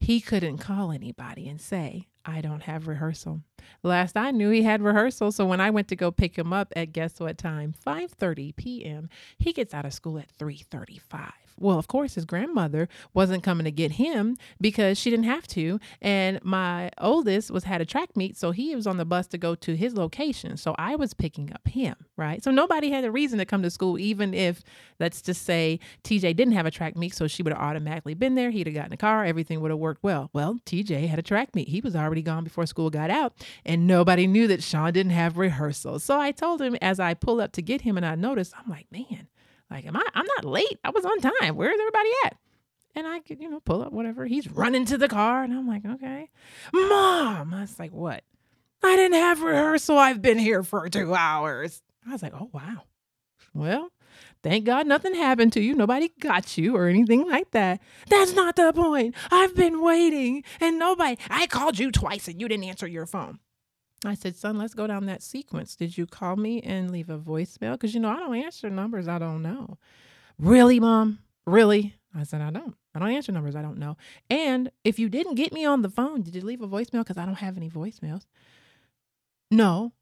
He 0.00 0.20
couldn't 0.20 0.58
call 0.58 0.90
anybody 0.90 1.48
and 1.48 1.60
say, 1.60 2.08
I 2.24 2.40
don't 2.40 2.62
have 2.62 2.88
rehearsal. 2.88 3.42
Last 3.82 4.16
I 4.16 4.30
knew 4.30 4.50
he 4.50 4.62
had 4.62 4.82
rehearsal, 4.82 5.32
so 5.32 5.44
when 5.46 5.60
I 5.60 5.70
went 5.70 5.88
to 5.88 5.96
go 5.96 6.10
pick 6.10 6.36
him 6.36 6.52
up 6.52 6.72
at 6.76 6.92
guess 6.92 7.20
what 7.20 7.38
time? 7.38 7.74
5:30 7.86 8.56
p.m. 8.56 9.08
He 9.38 9.52
gets 9.52 9.74
out 9.74 9.84
of 9.84 9.92
school 9.92 10.18
at 10.18 10.28
3:35. 10.38 11.32
Well, 11.58 11.78
of 11.78 11.86
course, 11.86 12.14
his 12.14 12.24
grandmother 12.24 12.88
wasn't 13.12 13.44
coming 13.44 13.64
to 13.64 13.70
get 13.70 13.92
him 13.92 14.36
because 14.60 14.98
she 14.98 15.10
didn't 15.10 15.26
have 15.26 15.46
to. 15.48 15.78
And 16.02 16.42
my 16.42 16.90
oldest 16.98 17.50
was 17.50 17.64
had 17.64 17.80
a 17.80 17.86
track 17.86 18.16
meet, 18.16 18.36
so 18.36 18.50
he 18.50 18.74
was 18.74 18.86
on 18.86 18.96
the 18.96 19.04
bus 19.04 19.26
to 19.28 19.38
go 19.38 19.54
to 19.56 19.76
his 19.76 19.96
location. 19.96 20.56
So 20.56 20.74
I 20.78 20.96
was 20.96 21.14
picking 21.14 21.52
up 21.52 21.66
him, 21.68 21.94
right? 22.16 22.42
So 22.42 22.50
nobody 22.50 22.90
had 22.90 23.04
a 23.04 23.10
reason 23.10 23.38
to 23.38 23.44
come 23.44 23.62
to 23.62 23.70
school, 23.70 23.98
even 23.98 24.34
if, 24.34 24.64
let's 24.98 25.22
just 25.22 25.42
say, 25.42 25.78
TJ 26.02 26.34
didn't 26.34 26.54
have 26.54 26.66
a 26.66 26.70
track 26.70 26.96
meet, 26.96 27.14
so 27.14 27.28
she 27.28 27.42
would 27.42 27.52
have 27.52 27.62
automatically 27.62 28.14
been 28.14 28.34
there. 28.34 28.50
He'd 28.50 28.66
have 28.66 28.74
gotten 28.74 28.92
a 28.92 28.96
car, 28.96 29.24
everything 29.24 29.60
would 29.60 29.70
have 29.70 29.78
worked 29.78 30.02
well. 30.02 30.30
Well, 30.32 30.58
TJ 30.66 31.08
had 31.08 31.18
a 31.18 31.22
track 31.22 31.54
meet. 31.54 31.68
He 31.68 31.80
was 31.80 31.94
already 31.94 32.13
gone 32.22 32.44
before 32.44 32.66
school 32.66 32.90
got 32.90 33.10
out, 33.10 33.32
and 33.64 33.86
nobody 33.86 34.26
knew 34.26 34.46
that 34.48 34.62
Sean 34.62 34.92
didn't 34.92 35.12
have 35.12 35.38
rehearsal. 35.38 35.98
So 35.98 36.20
I 36.20 36.32
told 36.32 36.60
him 36.62 36.76
as 36.82 37.00
I 37.00 37.14
pull 37.14 37.40
up 37.40 37.52
to 37.52 37.62
get 37.62 37.82
him, 37.82 37.96
and 37.96 38.06
I 38.06 38.14
noticed, 38.14 38.52
I'm 38.56 38.70
like, 38.70 38.86
man, 38.90 39.28
like, 39.70 39.86
am 39.86 39.96
I? 39.96 40.06
I'm 40.14 40.26
not 40.36 40.44
late. 40.44 40.78
I 40.84 40.90
was 40.90 41.04
on 41.04 41.20
time. 41.20 41.56
Where's 41.56 41.78
everybody 41.78 42.10
at? 42.26 42.36
And 42.96 43.06
I 43.06 43.20
could, 43.20 43.40
you 43.40 43.50
know, 43.50 43.60
pull 43.60 43.82
up 43.82 43.92
whatever. 43.92 44.26
He's 44.26 44.48
running 44.50 44.84
to 44.86 44.98
the 44.98 45.08
car, 45.08 45.42
and 45.42 45.52
I'm 45.52 45.66
like, 45.66 45.84
okay, 45.84 46.30
mom. 46.72 47.52
I 47.52 47.62
was 47.62 47.78
like, 47.78 47.92
what? 47.92 48.22
I 48.82 48.96
didn't 48.96 49.18
have 49.18 49.42
rehearsal. 49.42 49.98
I've 49.98 50.20
been 50.22 50.38
here 50.38 50.62
for 50.62 50.88
two 50.88 51.14
hours. 51.14 51.82
I 52.06 52.12
was 52.12 52.22
like, 52.22 52.34
oh 52.34 52.50
wow. 52.52 52.82
Well, 53.54 53.90
thank 54.44 54.64
God 54.64 54.86
nothing 54.86 55.14
happened 55.16 55.52
to 55.54 55.60
you. 55.60 55.74
Nobody 55.74 56.10
got 56.20 56.56
you 56.56 56.76
or 56.76 56.86
anything 56.86 57.28
like 57.28 57.50
that. 57.50 57.80
That's 58.08 58.34
not 58.34 58.54
the 58.54 58.72
point. 58.72 59.16
I've 59.32 59.56
been 59.56 59.82
waiting, 59.82 60.44
and 60.60 60.78
nobody. 60.78 61.16
I 61.28 61.48
called 61.48 61.80
you 61.80 61.90
twice, 61.90 62.28
and 62.28 62.40
you 62.40 62.46
didn't 62.46 62.64
answer 62.64 62.86
your 62.86 63.06
phone. 63.06 63.40
I 64.04 64.14
said, 64.14 64.36
son, 64.36 64.58
let's 64.58 64.74
go 64.74 64.86
down 64.86 65.06
that 65.06 65.22
sequence. 65.22 65.76
Did 65.76 65.96
you 65.96 66.06
call 66.06 66.36
me 66.36 66.60
and 66.60 66.90
leave 66.90 67.08
a 67.08 67.18
voicemail? 67.18 67.72
Because, 67.72 67.94
you 67.94 68.00
know, 68.00 68.10
I 68.10 68.16
don't 68.16 68.36
answer 68.36 68.68
numbers 68.68 69.08
I 69.08 69.18
don't 69.18 69.42
know. 69.42 69.78
Really, 70.38 70.78
mom? 70.78 71.20
Really? 71.46 71.96
I 72.14 72.24
said, 72.24 72.40
I 72.40 72.50
don't. 72.50 72.76
I 72.94 72.98
don't 72.98 73.10
answer 73.10 73.32
numbers 73.32 73.56
I 73.56 73.62
don't 73.62 73.78
know. 73.78 73.96
And 74.30 74.70
if 74.84 74.98
you 74.98 75.08
didn't 75.08 75.36
get 75.36 75.52
me 75.52 75.64
on 75.64 75.82
the 75.82 75.88
phone, 75.88 76.22
did 76.22 76.34
you 76.34 76.42
leave 76.42 76.62
a 76.62 76.68
voicemail? 76.68 77.00
Because 77.00 77.18
I 77.18 77.24
don't 77.24 77.36
have 77.36 77.56
any 77.56 77.70
voicemails. 77.70 78.26
No. 79.50 79.92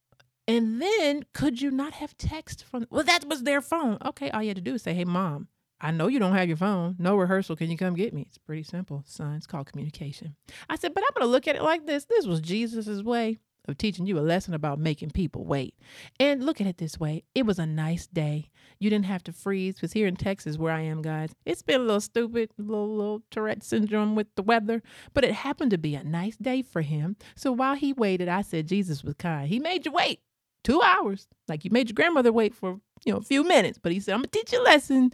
And 0.49 0.83
then 0.83 1.25
could 1.33 1.61
you 1.61 1.71
not 1.71 1.95
have 1.95 2.17
text 2.17 2.65
from, 2.65 2.87
well, 2.91 3.05
that 3.05 3.27
was 3.27 3.45
their 3.45 3.61
phone. 3.61 3.99
Okay. 4.05 4.31
All 4.31 4.43
you 4.43 4.49
had 4.49 4.57
to 4.57 4.63
do 4.63 4.75
is 4.75 4.83
say, 4.83 4.95
hey, 4.95 5.05
mom, 5.05 5.49
I 5.81 5.91
know 5.91 6.07
you 6.07 6.19
don't 6.19 6.35
have 6.35 6.49
your 6.49 6.57
phone. 6.57 6.97
No 6.99 7.17
rehearsal. 7.17 7.57
Can 7.57 7.71
you 7.71 7.77
come 7.77 7.95
get 7.95 8.15
me? 8.15 8.23
It's 8.23 8.39
pretty 8.39 8.63
simple, 8.63 9.03
son. 9.07 9.35
It's 9.35 9.47
called 9.47 9.71
communication. 9.71 10.37
I 10.69 10.77
said, 10.77 10.95
but 10.95 11.05
I'm 11.05 11.23
to 11.23 11.27
look 11.27 11.49
at 11.49 11.57
it 11.57 11.63
like 11.63 11.87
this. 11.87 12.05
This 12.05 12.27
was 12.27 12.41
Jesus's 12.41 13.03
way 13.03 13.39
of 13.69 13.79
teaching 13.79 14.07
you 14.07 14.19
a 14.19 14.21
lesson 14.21 14.55
about 14.55 14.79
making 14.79 15.11
people 15.11 15.45
wait. 15.45 15.75
And 16.19 16.45
look 16.45 16.61
at 16.61 16.67
it 16.67 16.79
this 16.79 16.99
way 16.99 17.25
it 17.35 17.47
was 17.47 17.59
a 17.59 17.67
nice 17.67 18.07
day. 18.07 18.51
You 18.79 18.91
didn't 18.91 19.07
have 19.07 19.23
to 19.25 19.33
freeze 19.33 19.77
because 19.77 19.93
here 19.93 20.07
in 20.07 20.17
Texas, 20.17 20.59
where 20.59 20.73
I 20.73 20.81
am, 20.83 21.03
guys, 21.03 21.31
it's 21.45 21.63
been 21.63 21.81
a 21.81 21.85
little 21.85 22.01
stupid, 22.01 22.51
a 22.59 22.63
little, 22.63 22.97
little 22.97 23.23
Tourette 23.31 23.63
syndrome 23.63 24.17
with 24.17 24.29
the 24.35 24.43
weather, 24.43 24.83
but 25.15 25.25
it 25.25 25.33
happened 25.33 25.71
to 25.71 25.79
be 25.79 25.95
a 25.95 26.03
nice 26.03 26.37
day 26.37 26.63
for 26.63 26.83
him. 26.83 27.17
So 27.37 27.53
while 27.53 27.75
he 27.75 27.93
waited, 27.93 28.29
I 28.29 28.43
said, 28.43 28.67
Jesus 28.67 29.05
was 29.05 29.15
kind. 29.15 29.49
He 29.49 29.61
made 29.61 29.87
you 29.87 29.93
wait 29.93 30.21
two 30.65 30.83
hours, 30.83 31.27
like 31.49 31.65
you 31.65 31.71
made 31.71 31.89
your 31.89 31.95
grandmother 31.95 32.33
wait 32.33 32.55
for, 32.55 32.81
you 33.05 33.13
know, 33.13 33.19
a 33.19 33.23
few 33.23 33.45
minutes, 33.45 33.79
but 33.83 33.93
he 33.93 34.01
said, 34.01 34.15
I'm 34.15 34.23
to 34.23 34.29
teach 34.29 34.53
you 34.53 34.61
a 34.61 34.65
lesson, 34.65 35.13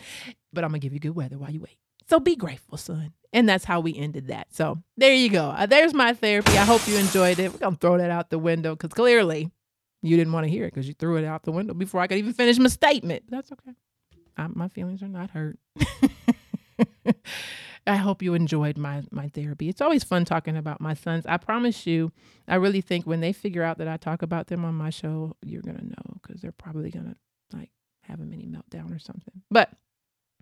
but 0.53 0.65
I'm 0.65 0.73
to 0.73 0.79
give 0.79 0.93
you 0.93 1.01
good 1.01 1.15
weather 1.15 1.39
while 1.39 1.51
you 1.51 1.61
wait. 1.61 1.79
So 2.09 2.19
be 2.19 2.37
grateful, 2.37 2.79
son. 2.79 3.13
And 3.33 3.47
that's 3.49 3.65
how 3.65 3.81
we 3.81 3.95
ended 3.95 4.29
that. 4.29 4.49
So 4.51 4.83
there 4.97 5.13
you 5.13 5.29
go. 5.29 5.51
Uh, 5.51 5.67
there's 5.67 5.93
my 5.93 6.15
therapy. 6.15 6.53
I 6.53 6.65
hope 6.65 6.87
you 6.89 6.97
enjoyed 6.97 7.39
it. 7.39 7.53
We're 7.53 7.71
to 7.71 7.77
throw 7.77 7.99
that 7.99 8.11
out 8.11 8.31
the 8.31 8.39
window 8.39 8.75
because 8.75 8.95
clearly 8.95 9.51
you 10.01 10.17
didn't 10.17 10.33
want 10.33 10.45
to 10.45 10.51
hear 10.51 10.65
it 10.65 10.73
because 10.73 10.89
you 10.89 10.95
threw 10.95 11.17
it 11.17 11.25
out 11.25 11.43
the 11.43 11.53
window 11.53 11.75
before 11.75 12.01
I 12.01 12.07
could 12.07 12.19
even 12.19 12.33
finish 12.33 12.59
my 12.59 12.69
statement. 12.69 13.25
That's 13.29 13.53
okay. 13.53 13.73
I, 14.39 14.47
my 14.47 14.69
feelings 14.69 15.03
are 15.03 15.09
not 15.09 15.31
hurt. 15.31 15.59
I 17.87 17.97
hope 17.97 18.23
you 18.23 18.35
enjoyed 18.35 18.77
my 18.77 19.03
my 19.11 19.29
therapy. 19.29 19.69
It's 19.69 19.81
always 19.81 20.05
fun 20.05 20.25
talking 20.25 20.57
about 20.57 20.81
my 20.81 20.95
sons. 20.95 21.25
I 21.27 21.39
promise 21.39 21.87
you, 21.87 22.13
I 22.47 22.57
really 22.57 22.81
think 22.81 23.07
when 23.07 23.21
they 23.21 23.33
figure 23.33 23.63
out 23.63 23.79
that 23.79 23.89
I 23.89 23.97
talk 23.97 24.23
about 24.23 24.49
them 24.49 24.65
on 24.65 24.75
my 24.75 24.91
show, 24.91 25.37
you're 25.43 25.63
gonna 25.63 25.85
know 25.85 26.19
because 26.23 26.41
they're 26.43 26.53
probably 26.53 26.91
gonna 26.91 27.17
like 27.53 27.71
have 28.03 28.21
a 28.21 28.25
mini 28.25 28.47
meltdown 28.47 28.95
or 28.95 28.99
something. 28.99 29.43
But 29.51 29.71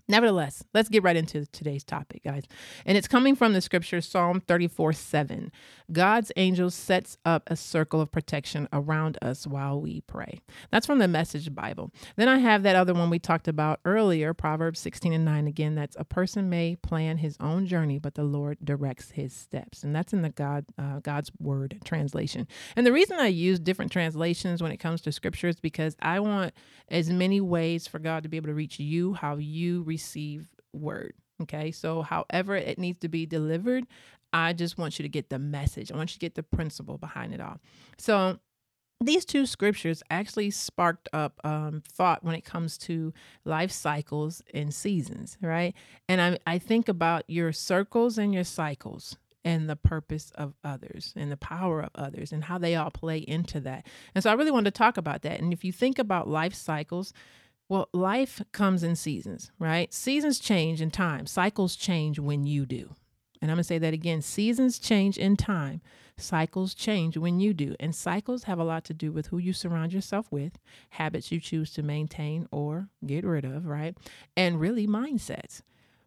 Nevertheless, 0.09 0.63
let's 0.73 0.87
get 0.87 1.03
right 1.03 1.17
into 1.17 1.45
today's 1.47 1.83
topic, 1.83 2.23
guys. 2.23 2.43
And 2.85 2.97
it's 2.97 3.09
coming 3.09 3.35
from 3.35 3.51
the 3.51 3.59
scripture 3.59 3.99
Psalm 3.99 4.39
34 4.39 4.93
7. 4.93 5.51
God's 5.91 6.31
angel 6.37 6.69
sets 6.69 7.17
up 7.25 7.43
a 7.47 7.57
circle 7.57 7.99
of 7.99 8.11
protection 8.11 8.69
around 8.71 9.17
us 9.21 9.45
while 9.45 9.81
we 9.81 10.01
pray. 10.01 10.39
That's 10.71 10.85
from 10.85 10.99
the 10.99 11.07
Message 11.07 11.53
Bible. 11.53 11.91
Then 12.15 12.29
I 12.29 12.37
have 12.37 12.63
that 12.63 12.75
other 12.75 12.93
one 12.93 13.09
we 13.09 13.19
talked 13.19 13.49
about 13.49 13.81
earlier, 13.83 14.33
Proverbs 14.33 14.79
16 14.79 15.11
and 15.11 15.25
9. 15.25 15.47
Again, 15.47 15.75
that's 15.75 15.95
a 15.99 16.05
person 16.05 16.49
may 16.49 16.77
plan 16.77 17.17
his 17.17 17.35
own 17.41 17.65
journey, 17.67 17.99
but 17.99 18.15
the 18.15 18.23
Lord 18.23 18.57
directs 18.63 19.11
his 19.11 19.33
steps. 19.33 19.83
And 19.83 19.93
that's 19.93 20.13
in 20.13 20.21
the 20.21 20.29
God 20.29 20.65
uh, 20.77 20.99
God's 20.99 21.31
Word 21.39 21.79
translation. 21.83 22.47
And 22.77 22.85
the 22.85 22.93
reason 22.93 23.17
I 23.19 23.27
use 23.27 23.59
different 23.59 23.91
translations 23.91 24.63
when 24.63 24.71
it 24.71 24.77
comes 24.77 25.01
to 25.01 25.11
scripture 25.11 25.49
is 25.49 25.59
because 25.59 25.97
I 26.01 26.21
want 26.21 26.53
as 26.89 27.09
many 27.09 27.41
ways 27.41 27.87
for 27.87 27.99
God 27.99 28.23
to 28.23 28.29
be 28.29 28.37
able 28.37 28.47
to 28.47 28.53
reach 28.53 28.79
you 28.79 29.13
how 29.13 29.35
you 29.35 29.83
receive 29.97 30.47
word. 30.73 31.13
Okay. 31.41 31.71
So, 31.71 32.03
however 32.03 32.55
it 32.55 32.77
needs 32.77 32.99
to 32.99 33.07
be 33.07 33.25
delivered, 33.25 33.85
I 34.31 34.53
just 34.53 34.77
want 34.77 34.99
you 34.99 35.03
to 35.03 35.09
get 35.09 35.29
the 35.29 35.39
message. 35.39 35.91
I 35.91 35.97
want 35.97 36.11
you 36.11 36.19
to 36.19 36.19
get 36.19 36.35
the 36.35 36.43
principle 36.43 36.97
behind 36.97 37.33
it 37.33 37.41
all. 37.41 37.59
So, 37.97 38.39
these 38.99 39.25
two 39.25 39.45
scriptures 39.45 40.01
actually 40.09 40.49
sparked 40.51 41.07
up 41.13 41.39
um, 41.43 41.83
thought 41.87 42.23
when 42.23 42.35
it 42.35 42.43
comes 42.43 42.77
to 42.79 43.13
life 43.45 43.71
cycles 43.71 44.41
and 44.53 44.73
seasons, 44.73 45.37
right? 45.41 45.75
And 46.09 46.19
I, 46.19 46.37
I 46.47 46.57
think 46.57 46.89
about 46.89 47.23
your 47.27 47.51
circles 47.51 48.17
and 48.17 48.33
your 48.33 48.43
cycles 48.43 49.17
and 49.45 49.69
the 49.69 49.75
purpose 49.75 50.31
of 50.35 50.55
others 50.63 51.13
and 51.15 51.31
the 51.31 51.37
power 51.37 51.81
of 51.81 51.91
others 51.93 52.31
and 52.31 52.45
how 52.45 52.57
they 52.57 52.75
all 52.75 52.89
play 52.89 53.19
into 53.19 53.59
that. 53.61 53.85
And 54.15 54.23
so 54.23 54.31
I 54.31 54.33
really 54.33 54.51
wanted 54.51 54.73
to 54.73 54.77
talk 54.77 54.97
about 54.97 55.21
that. 55.21 55.39
And 55.39 55.53
if 55.53 55.63
you 55.63 55.71
think 55.71 55.99
about 55.99 56.27
life 56.27 56.55
cycles, 56.55 57.13
well, 57.69 57.89
life 57.93 58.41
comes 58.51 58.83
in 58.83 58.95
seasons, 58.95 59.51
right? 59.59 59.93
Seasons 59.93 60.39
change 60.39 60.81
in 60.81 60.91
time, 60.91 61.25
cycles 61.25 61.75
change 61.75 62.19
when 62.19 62.45
you 62.45 62.65
do. 62.65 62.95
And 63.41 63.51
I'm 63.51 63.57
going 63.57 63.63
to 63.63 63.67
say 63.67 63.77
that 63.77 63.93
again 63.93 64.21
seasons 64.21 64.79
change 64.79 65.17
in 65.17 65.35
time, 65.35 65.81
cycles 66.17 66.73
change 66.73 67.17
when 67.17 67.39
you 67.39 67.53
do. 67.53 67.75
And 67.79 67.93
cycles 67.93 68.43
have 68.43 68.59
a 68.59 68.63
lot 68.63 68.83
to 68.85 68.93
do 68.93 69.11
with 69.11 69.27
who 69.27 69.37
you 69.37 69.53
surround 69.53 69.93
yourself 69.93 70.31
with, 70.31 70.57
habits 70.91 71.31
you 71.31 71.39
choose 71.39 71.71
to 71.73 71.83
maintain 71.83 72.47
or 72.51 72.89
get 73.05 73.25
rid 73.25 73.45
of, 73.45 73.65
right? 73.65 73.95
And 74.35 74.59
really 74.59 74.87
mindsets. 74.87 75.61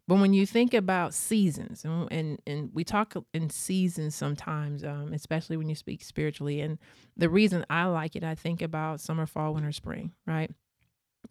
But 0.07 0.19
when 0.19 0.33
you 0.33 0.45
think 0.45 0.73
about 0.73 1.13
seasons, 1.13 1.85
and 1.85 2.11
and, 2.11 2.41
and 2.45 2.69
we 2.73 2.83
talk 2.83 3.15
in 3.33 3.49
seasons 3.49 4.13
sometimes, 4.13 4.83
um, 4.83 5.13
especially 5.13 5.55
when 5.55 5.69
you 5.69 5.75
speak 5.75 6.03
spiritually, 6.03 6.59
and 6.59 6.79
the 7.15 7.29
reason 7.29 7.65
I 7.69 7.85
like 7.85 8.15
it, 8.17 8.23
I 8.23 8.35
think 8.35 8.61
about 8.61 8.99
summer, 8.99 9.25
fall, 9.25 9.53
winter, 9.53 9.71
spring, 9.71 10.11
right? 10.25 10.51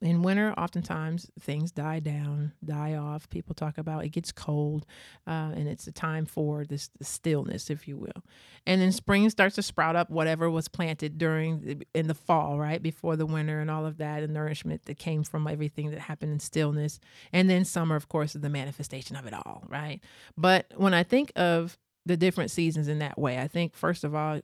In 0.01 0.23
winter, 0.23 0.55
oftentimes 0.57 1.31
things 1.41 1.73
die 1.73 2.01
down, 2.01 2.53
die 2.65 2.95
off. 2.95 3.29
People 3.29 3.55
talk 3.55 3.77
about 3.77 4.05
it 4.05 4.11
gets 4.11 4.33
cold, 4.33 4.87
uh, 5.27 5.53
and 5.55 5.69
it's 5.69 5.87
a 5.87 5.93
time 5.93 6.25
for 6.27 6.65
this, 6.65 6.89
this, 6.99 7.09
stillness, 7.09 7.69
if 7.71 7.87
you 7.87 7.99
will. 7.99 8.25
And 8.67 8.81
then 8.81 8.93
spring 8.93 9.29
starts 9.29 9.57
to 9.57 9.63
sprout 9.63 9.97
up 9.97 10.09
whatever 10.09 10.49
was 10.49 10.69
planted 10.69 11.19
during 11.19 11.61
the, 11.61 11.87
in 11.95 12.07
the 12.07 12.15
fall, 12.15 12.59
right 12.59 12.83
before 12.83 13.17
the 13.17 13.27
winter, 13.27 13.61
and 13.61 13.71
all 13.71 13.85
of 13.85 13.99
that, 13.99 14.23
and 14.23 14.33
nourishment 14.33 14.87
that 14.87 14.99
came 14.99 15.23
from 15.23 15.47
everything 15.47 15.91
that 15.91 16.01
happened 16.01 16.33
in 16.33 16.41
stillness. 16.41 16.99
And 17.33 17.51
then 17.51 17.65
summer, 17.65 17.97
of 17.97 18.09
course, 18.09 18.35
is 18.35 18.41
the 18.41 18.49
manifestation 18.49 19.17
of 19.17 19.27
it 19.27 19.35
all, 19.35 19.65
right? 19.69 20.01
But 20.37 20.73
when 20.77 20.95
I 20.95 21.03
think 21.03 21.33
of 21.37 21.77
the 22.07 22.17
different 22.17 22.51
seasons 22.51 22.89
in 22.89 23.01
that 23.01 23.19
way, 23.19 23.39
I 23.39 23.49
think 23.49 23.75
first 23.75 24.05
of 24.05 24.15
all, 24.15 24.41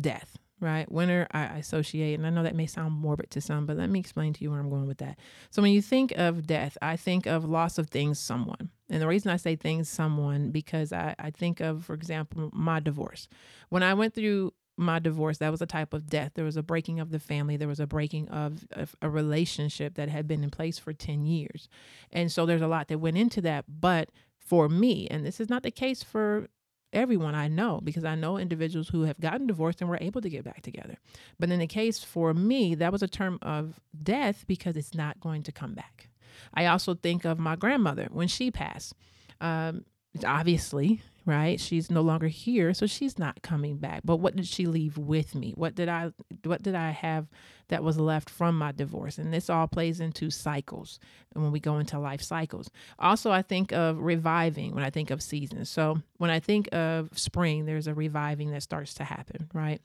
death 0.00 0.36
right? 0.60 0.90
Winter, 0.90 1.26
I 1.30 1.58
associate, 1.58 2.14
and 2.14 2.26
I 2.26 2.30
know 2.30 2.42
that 2.42 2.56
may 2.56 2.66
sound 2.66 2.94
morbid 2.94 3.30
to 3.30 3.40
some, 3.40 3.66
but 3.66 3.76
let 3.76 3.90
me 3.90 4.00
explain 4.00 4.32
to 4.34 4.42
you 4.42 4.50
where 4.50 4.60
I'm 4.60 4.70
going 4.70 4.86
with 4.86 4.98
that. 4.98 5.18
So, 5.50 5.62
when 5.62 5.72
you 5.72 5.82
think 5.82 6.12
of 6.16 6.46
death, 6.46 6.76
I 6.82 6.96
think 6.96 7.26
of 7.26 7.44
loss 7.44 7.78
of 7.78 7.88
things, 7.88 8.18
someone. 8.18 8.70
And 8.90 9.02
the 9.02 9.06
reason 9.06 9.30
I 9.30 9.36
say 9.36 9.56
things, 9.56 9.88
someone, 9.88 10.50
because 10.50 10.92
I, 10.92 11.14
I 11.18 11.30
think 11.30 11.60
of, 11.60 11.84
for 11.84 11.94
example, 11.94 12.50
my 12.52 12.80
divorce. 12.80 13.28
When 13.68 13.82
I 13.82 13.94
went 13.94 14.14
through 14.14 14.52
my 14.78 14.98
divorce, 14.98 15.38
that 15.38 15.50
was 15.50 15.60
a 15.60 15.66
type 15.66 15.92
of 15.92 16.06
death. 16.06 16.32
There 16.34 16.44
was 16.44 16.56
a 16.56 16.62
breaking 16.62 17.00
of 17.00 17.10
the 17.10 17.18
family. 17.18 17.56
There 17.56 17.68
was 17.68 17.80
a 17.80 17.86
breaking 17.86 18.28
of, 18.28 18.66
of, 18.72 18.94
a 19.02 19.10
relationship 19.10 19.96
that 19.96 20.08
had 20.08 20.28
been 20.28 20.44
in 20.44 20.50
place 20.50 20.78
for 20.78 20.92
10 20.92 21.26
years. 21.26 21.68
And 22.12 22.30
so 22.30 22.46
there's 22.46 22.62
a 22.62 22.68
lot 22.68 22.88
that 22.88 22.98
went 22.98 23.18
into 23.18 23.40
that. 23.42 23.64
But 23.68 24.10
for 24.38 24.68
me, 24.68 25.08
and 25.10 25.26
this 25.26 25.40
is 25.40 25.50
not 25.50 25.64
the 25.64 25.70
case 25.70 26.02
for 26.02 26.48
everyone 26.92 27.34
I 27.34 27.48
know 27.48 27.80
because 27.82 28.04
I 28.04 28.14
know 28.14 28.38
individuals 28.38 28.88
who 28.88 29.02
have 29.02 29.20
gotten 29.20 29.46
divorced 29.46 29.80
and 29.80 29.90
were 29.90 29.98
able 30.00 30.20
to 30.20 30.30
get 30.30 30.44
back 30.44 30.62
together. 30.62 30.96
But 31.38 31.50
in 31.50 31.58
the 31.58 31.66
case 31.66 32.02
for 32.02 32.34
me, 32.34 32.74
that 32.76 32.92
was 32.92 33.02
a 33.02 33.08
term 33.08 33.38
of 33.42 33.80
death 34.02 34.44
because 34.46 34.76
it's 34.76 34.94
not 34.94 35.20
going 35.20 35.42
to 35.44 35.52
come 35.52 35.74
back. 35.74 36.08
I 36.54 36.66
also 36.66 36.94
think 36.94 37.24
of 37.24 37.38
my 37.38 37.56
grandmother 37.56 38.08
when 38.10 38.28
she 38.28 38.50
passed. 38.50 38.94
Um, 39.40 39.84
obviously, 40.24 41.02
right? 41.28 41.60
She's 41.60 41.90
no 41.90 42.00
longer 42.00 42.28
here, 42.28 42.72
so 42.72 42.86
she's 42.86 43.18
not 43.18 43.42
coming 43.42 43.76
back. 43.76 44.00
But 44.02 44.16
what 44.16 44.34
did 44.34 44.46
she 44.46 44.66
leave 44.66 44.96
with 44.96 45.34
me? 45.34 45.52
What 45.56 45.74
did 45.74 45.88
I 45.88 46.12
what 46.44 46.62
did 46.62 46.74
I 46.74 46.90
have 46.90 47.28
that 47.68 47.84
was 47.84 47.98
left 47.98 48.30
from 48.30 48.56
my 48.56 48.72
divorce? 48.72 49.18
And 49.18 49.32
this 49.32 49.50
all 49.50 49.68
plays 49.68 50.00
into 50.00 50.30
cycles 50.30 50.98
and 51.34 51.44
when 51.44 51.52
we 51.52 51.60
go 51.60 51.78
into 51.78 51.98
life 51.98 52.22
cycles. 52.22 52.70
Also, 52.98 53.30
I 53.30 53.42
think 53.42 53.72
of 53.72 53.98
reviving 53.98 54.74
when 54.74 54.84
I 54.84 54.90
think 54.90 55.10
of 55.10 55.22
seasons. 55.22 55.68
So, 55.68 56.00
when 56.16 56.30
I 56.30 56.40
think 56.40 56.68
of 56.72 57.10
spring, 57.16 57.66
there's 57.66 57.86
a 57.86 57.94
reviving 57.94 58.50
that 58.52 58.62
starts 58.62 58.94
to 58.94 59.04
happen, 59.04 59.50
right? 59.52 59.82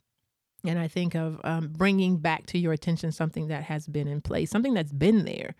And 0.65 0.79
I 0.79 0.87
think 0.87 1.13
of 1.13 1.41
um, 1.43 1.67
bringing 1.75 2.17
back 2.17 2.45
to 2.47 2.57
your 2.57 2.71
attention 2.71 3.11
something 3.11 3.49
that 3.49 3.63
has 3.63 3.85
been 3.85 4.07
in 4.07 4.21
place, 4.21 4.49
something 4.49 4.73
that's 4.73 4.93
been 4.93 5.25
there. 5.25 5.55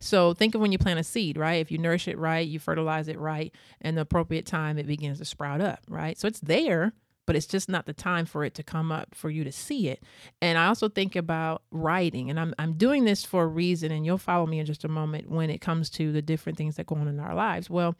So 0.00 0.34
think 0.34 0.54
of 0.54 0.60
when 0.60 0.72
you 0.72 0.78
plant 0.78 1.00
a 1.00 1.04
seed, 1.04 1.36
right? 1.36 1.60
If 1.60 1.70
you 1.70 1.78
nourish 1.78 2.08
it 2.08 2.18
right, 2.18 2.46
you 2.46 2.58
fertilize 2.58 3.08
it 3.08 3.18
right, 3.18 3.54
and 3.80 3.96
the 3.96 4.02
appropriate 4.02 4.46
time 4.46 4.78
it 4.78 4.86
begins 4.86 5.18
to 5.18 5.24
sprout 5.24 5.60
up, 5.60 5.80
right? 5.88 6.18
So 6.18 6.28
it's 6.28 6.40
there, 6.40 6.92
but 7.26 7.36
it's 7.36 7.46
just 7.46 7.68
not 7.68 7.84
the 7.84 7.92
time 7.92 8.24
for 8.24 8.44
it 8.44 8.54
to 8.54 8.62
come 8.62 8.90
up 8.90 9.14
for 9.14 9.28
you 9.28 9.44
to 9.44 9.52
see 9.52 9.88
it. 9.88 10.02
And 10.40 10.56
I 10.56 10.66
also 10.66 10.88
think 10.88 11.14
about 11.14 11.62
writing, 11.70 12.30
and 12.30 12.40
I'm 12.40 12.54
I'm 12.58 12.74
doing 12.74 13.04
this 13.04 13.24
for 13.24 13.44
a 13.44 13.48
reason, 13.48 13.92
and 13.92 14.06
you'll 14.06 14.18
follow 14.18 14.46
me 14.46 14.60
in 14.60 14.66
just 14.66 14.84
a 14.84 14.88
moment 14.88 15.28
when 15.30 15.50
it 15.50 15.60
comes 15.60 15.90
to 15.90 16.12
the 16.12 16.22
different 16.22 16.56
things 16.56 16.76
that 16.76 16.86
go 16.86 16.96
on 16.96 17.08
in 17.08 17.20
our 17.20 17.34
lives. 17.34 17.68
Well, 17.68 17.96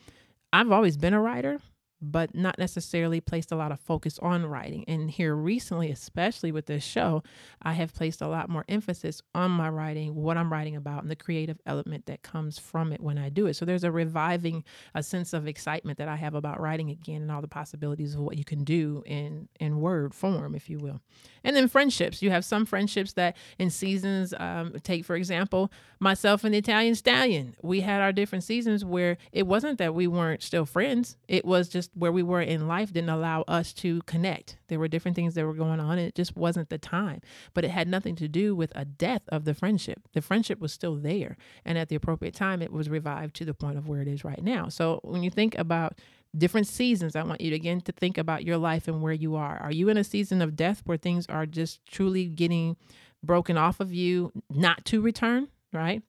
I've 0.53 0.73
always 0.73 0.97
been 0.97 1.15
a 1.15 1.21
writer, 1.21 1.61
but 2.01 2.35
not 2.35 2.59
necessarily 2.59 3.21
placed 3.21 3.53
a 3.53 3.57
lot 3.57 3.73
of 3.73 3.81
focus 3.81 4.19
on 4.21 4.47
writing. 4.47 4.85
And 4.87 5.11
here 5.11 5.35
recently, 5.35 5.91
especially 5.91 6.53
with 6.53 6.67
this 6.67 6.85
show, 6.85 7.23
I 7.63 7.73
have 7.73 7.95
placed 7.95 8.21
a 8.21 8.29
lot 8.29 8.49
more 8.49 8.65
emphasis 8.69 9.21
on 9.35 9.51
my 9.51 9.69
writing, 9.69 10.15
what 10.15 10.37
I'm 10.37 10.53
writing 10.53 10.77
about, 10.77 11.03
and 11.03 11.11
the 11.11 11.17
creative 11.17 11.59
element 11.67 12.07
that 12.07 12.23
comes 12.23 12.59
from 12.59 12.93
it 12.93 13.01
when 13.01 13.19
I 13.19 13.29
do 13.29 13.47
it. 13.47 13.55
So 13.55 13.65
there's 13.65 13.85
a 13.85 13.91
reviving 13.91 14.65
a 14.95 15.03
sense 15.03 15.33
of 15.33 15.49
excitement 15.49 15.99
that 15.99 16.09
I 16.09 16.17
have 16.17 16.35
about 16.35 16.61
writing 16.61 16.91
again 16.91 17.23
and 17.23 17.33
all 17.33 17.41
the 17.41 17.49
possibilities 17.49 18.15
of 18.15 18.21
what 18.21 18.39
you 18.39 18.45
can 18.45 18.65
do 18.65 19.03
in 19.07 19.49
in 19.59 19.81
word 19.81 20.15
form, 20.15 20.55
if 20.55 20.71
you 20.71 20.79
will. 20.79 21.01
And 21.45 21.57
then 21.57 21.69
friendships. 21.69 22.23
You 22.23 22.31
have 22.31 22.45
some 22.45 22.65
friendships 22.65 23.15
that 23.15 23.37
in 23.59 23.71
seasons, 23.71 24.35
um, 24.39 24.75
take 24.83 25.05
for 25.05 25.17
example, 25.17 25.73
myself 25.99 26.45
and 26.45 26.55
the 26.55 26.59
Italian 26.59 26.95
Stallion. 26.95 27.57
We 27.63 27.81
had 27.81 28.01
our 28.01 28.13
different 28.13 28.45
seasons 28.45 28.85
where 28.85 29.17
it 29.33 29.47
wasn't 29.47 29.79
that 29.79 29.95
we 29.95 30.07
weren't 30.07 30.43
still 30.43 30.67
friends. 30.67 31.17
It 31.27 31.45
was 31.45 31.69
just 31.69 31.88
where 31.95 32.13
we 32.13 32.23
were 32.23 32.41
in 32.41 32.69
life 32.69 32.93
didn't 32.93 33.11
allow 33.11 33.43
us 33.43 33.73
to 33.75 34.01
connect. 34.03 34.59
There 34.69 34.79
were 34.79 34.89
different 34.89 35.15
things 35.15 35.35
that 35.35 35.45
were 35.45 35.55
going 35.55 35.81
on. 35.81 35.99
and 35.99 36.09
it 36.09 36.15
just 36.15 36.37
wasn't 36.37 36.69
the 36.69 36.79
time. 36.79 37.21
But 37.55 37.65
it 37.65 37.71
had 37.71 37.89
nothing 37.89 38.17
to 38.17 38.29
do 38.29 38.55
with 38.55 38.73
a 38.75 38.85
death 38.85 39.23
of 39.29 39.45
the 39.45 39.55
friendship. 39.55 40.01
The 40.13 40.23
friendship 40.23 40.61
was 40.61 40.73
still 40.73 40.97
there. 40.97 41.37
And 41.65 41.79
at 41.79 41.89
the 41.89 41.97
appropriate 41.97 42.35
time, 42.35 42.63
it 42.63 42.73
was 42.73 42.89
revived 42.89 43.35
to 43.37 43.45
the 43.45 43.55
point 43.55 43.79
of 43.79 43.89
where 43.89 44.03
it 44.03 44.09
is 44.09 44.25
right 44.25 44.43
now. 44.43 44.69
So 44.69 45.01
when 45.03 45.23
you 45.23 45.31
think 45.31 45.57
about 45.59 45.99
different 46.37 46.67
seasons, 46.67 47.17
I 47.17 47.23
want 47.23 47.41
you 47.41 47.51
to 47.51 47.57
again 47.57 47.81
to 47.83 47.93
think 47.93 48.19
about 48.19 48.45
your 48.45 48.59
life 48.59 48.89
and 48.89 49.03
where 49.03 49.13
you 49.13 49.37
are. 49.37 49.59
Are 49.59 49.73
you 49.73 49.89
in 49.89 49.97
a 49.97 50.05
season 50.05 50.43
of 50.43 50.57
death 50.57 50.83
where 50.85 50.99
things 50.99 51.27
are 51.27 51.47
just 51.47 51.85
truly 51.87 52.27
getting 52.27 52.77
broken 53.23 53.57
off 53.57 53.81
of 53.81 53.93
you, 53.93 54.33
not 54.51 54.85
to 54.87 55.01
return, 55.01 55.49
right? 55.73 56.03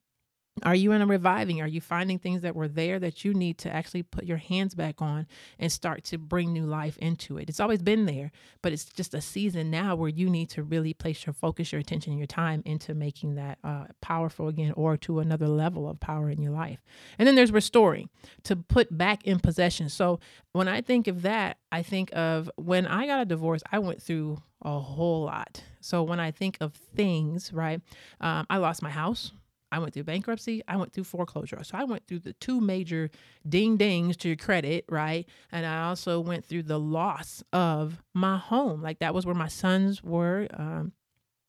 Are 0.63 0.75
you 0.75 0.92
in 0.92 1.01
a 1.01 1.06
reviving? 1.06 1.62
Are 1.62 1.68
you 1.68 1.82
finding 1.82 2.20
things 2.20 2.42
that 2.42 2.56
were 2.56 2.68
there 2.68 3.00
that 3.00 3.24
you 3.24 3.34
need 3.34 3.58
to 3.60 3.74
actually 3.74 4.04
put 4.04 4.25
your 4.25 4.38
hands 4.38 4.75
back 4.75 5.01
on 5.01 5.28
and 5.58 5.72
start 5.72 6.04
to 6.06 6.18
bring 6.18 6.51
new 6.51 6.66
life 6.66 6.98
into 6.98 7.38
it? 7.38 7.50
It's 7.50 7.60
always 7.60 7.82
been 7.82 8.06
there, 8.06 8.32
but 8.62 8.74
it's 8.74 8.86
just 8.86 9.13
a 9.13 9.22
season 9.22 9.72
now 9.72 9.96
where 9.96 10.10
you 10.10 10.30
need 10.30 10.50
to 10.51 10.63
really 10.63 10.94
place 10.94 11.25
your 11.25 11.34
focus, 11.34 11.72
your 11.72 11.82
attention, 11.82 12.18
your 12.18 12.28
time 12.28 12.62
into 12.66 12.94
making 12.94 13.36
that 13.36 13.60
uh, 13.63 13.86
powerful 14.01 14.48
again 14.48 14.74
or 14.75 14.98
to 14.98 15.20
another 15.20 15.48
level 15.48 15.89
of 15.89 16.00
power 16.00 16.30
in 16.30 16.42
your 16.42 16.51
life. 16.51 16.80
And 17.18 17.28
then 17.28 17.36
there's 17.36 17.51
restoring 17.51 18.10
to 18.44 18.56
put 18.56 18.96
back 18.96 19.25
in 19.25 19.39
possession. 19.39 19.89
So 19.89 20.20
when 20.51 20.68
I 20.68 20.82
think 20.82 21.08
of 21.08 21.22
that, 21.24 21.58
I 21.72 21.84
think 21.84 22.10
of 22.13 22.50
when 22.56 22.86
I 22.86 23.06
got 23.06 23.22
a 23.22 23.25
divorce, 23.25 23.62
I 23.72 23.80
went 23.80 24.01
through 24.01 24.42
a 24.62 24.80
whole 24.80 25.24
lot. 25.24 25.63
So 25.80 26.04
when 26.04 26.20
I 26.20 26.32
think 26.32 26.58
of 26.60 26.74
things, 26.74 27.54
right, 27.54 27.82
um, 28.20 28.46
I 28.50 28.58
lost 28.58 28.82
my 28.82 28.89
house 28.89 29.32
I 29.72 29.80
went 29.80 29.94
through 29.94 30.04
bankruptcy. 30.04 30.62
I 30.68 30.78
went 30.78 30.94
through 30.94 31.04
foreclosure. 31.04 31.60
So 31.64 31.78
I 31.78 31.84
went 31.84 32.08
through 32.08 32.20
the 32.20 32.34
two 32.34 32.60
major 32.60 33.10
ding 33.48 33.78
dings 33.78 34.18
to 34.18 34.30
your 34.30 34.38
credit, 34.38 34.86
right? 34.90 35.28
And 35.52 35.66
I 35.66 35.88
also 35.88 36.20
went 36.20 36.46
through 36.46 36.64
the 36.64 36.80
loss 36.80 37.44
of 37.54 38.02
my 38.14 38.38
home. 38.38 38.82
Like 38.82 39.00
that 39.00 39.14
was 39.14 39.26
where 39.26 39.36
my 39.36 39.48
sons 39.48 40.04
were. 40.04 40.48
Um, 40.54 40.94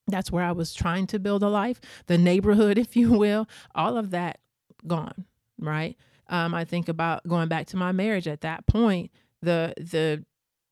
that's 0.09 0.31
where 0.31 0.45
I 0.45 0.53
was 0.53 0.75
trying 0.75 1.07
to 1.09 1.19
build 1.19 1.43
a 1.43 1.49
life, 1.49 1.81
the 2.07 2.19
neighborhood, 2.19 2.79
if 2.79 2.97
you 2.97 3.12
will. 3.12 3.49
All 3.75 3.97
of 3.97 4.11
that 4.11 4.41
gone, 4.87 5.27
right? 5.59 5.97
Um, 6.29 6.55
I 6.55 6.65
think 6.65 6.89
about 6.89 7.27
going 7.27 7.49
back 7.49 7.67
to 7.69 7.77
my 7.77 7.93
marriage 7.93 8.29
at 8.29 8.43
that 8.43 8.67
point, 8.67 9.11
the 9.43 9.75
the 9.77 10.25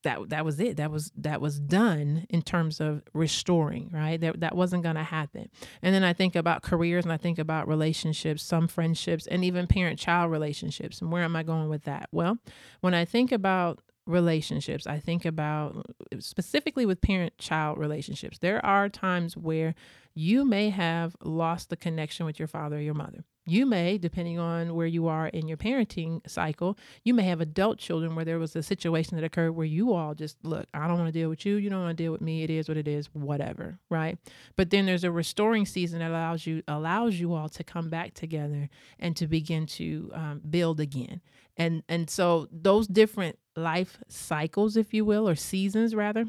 that 0.04 0.28
that 0.28 0.44
was 0.44 0.60
it. 0.60 0.76
That 0.76 0.90
was 0.90 1.10
that 1.16 1.40
was 1.40 1.58
done 1.58 2.26
in 2.30 2.42
terms 2.42 2.80
of 2.80 3.02
restoring, 3.14 3.90
right? 3.92 4.20
That 4.20 4.40
that 4.40 4.56
wasn't 4.56 4.82
going 4.82 4.94
to 4.94 5.02
happen. 5.02 5.48
And 5.82 5.94
then 5.94 6.04
I 6.04 6.12
think 6.12 6.36
about 6.36 6.62
careers 6.62 7.04
and 7.04 7.12
I 7.12 7.16
think 7.16 7.38
about 7.38 7.66
relationships, 7.68 8.42
some 8.42 8.68
friendships, 8.68 9.26
and 9.26 9.44
even 9.44 9.66
parent-child 9.66 10.30
relationships. 10.30 11.00
And 11.00 11.10
where 11.10 11.24
am 11.24 11.34
I 11.34 11.42
going 11.42 11.68
with 11.68 11.84
that? 11.84 12.08
Well, 12.12 12.38
when 12.80 12.94
I 12.94 13.04
think 13.04 13.32
about 13.32 13.80
relationships, 14.08 14.86
I 14.86 14.98
think 14.98 15.24
about 15.24 15.86
specifically 16.18 16.86
with 16.86 17.00
parent-child 17.00 17.78
relationships. 17.78 18.38
There 18.38 18.64
are 18.64 18.88
times 18.88 19.36
where 19.36 19.74
you 20.14 20.44
may 20.44 20.70
have 20.70 21.14
lost 21.22 21.70
the 21.70 21.76
connection 21.76 22.26
with 22.26 22.38
your 22.38 22.48
father 22.48 22.78
or 22.78 22.80
your 22.80 22.94
mother. 22.94 23.22
You 23.46 23.64
may, 23.64 23.96
depending 23.96 24.38
on 24.38 24.74
where 24.74 24.86
you 24.86 25.06
are 25.06 25.28
in 25.28 25.48
your 25.48 25.56
parenting 25.56 26.20
cycle, 26.28 26.76
you 27.02 27.14
may 27.14 27.22
have 27.22 27.40
adult 27.40 27.78
children 27.78 28.14
where 28.14 28.24
there 28.24 28.38
was 28.38 28.54
a 28.54 28.62
situation 28.62 29.16
that 29.16 29.24
occurred 29.24 29.52
where 29.52 29.64
you 29.64 29.94
all 29.94 30.14
just 30.14 30.36
look, 30.42 30.66
I 30.74 30.86
don't 30.86 30.98
want 30.98 31.08
to 31.08 31.18
deal 31.18 31.30
with 31.30 31.46
you. 31.46 31.56
You 31.56 31.70
don't 31.70 31.80
want 31.80 31.96
to 31.96 32.02
deal 32.02 32.12
with 32.12 32.20
me. 32.20 32.42
It 32.42 32.50
is 32.50 32.68
what 32.68 32.76
it 32.76 32.86
is, 32.86 33.06
whatever, 33.14 33.78
right? 33.88 34.18
But 34.56 34.68
then 34.68 34.84
there's 34.84 35.04
a 35.04 35.10
restoring 35.10 35.64
season 35.64 36.00
that 36.00 36.10
allows 36.10 36.46
you 36.46 36.62
allows 36.68 37.14
you 37.14 37.32
all 37.32 37.48
to 37.48 37.64
come 37.64 37.88
back 37.88 38.12
together 38.12 38.68
and 38.98 39.16
to 39.16 39.26
begin 39.26 39.64
to 39.66 40.10
um, 40.12 40.42
build 40.50 40.78
again. 40.78 41.22
And 41.58 41.82
and 41.88 42.08
so 42.08 42.48
those 42.50 42.86
different 42.86 43.38
life 43.56 43.98
cycles, 44.08 44.76
if 44.76 44.94
you 44.94 45.04
will, 45.04 45.28
or 45.28 45.34
seasons 45.34 45.94
rather, 45.94 46.26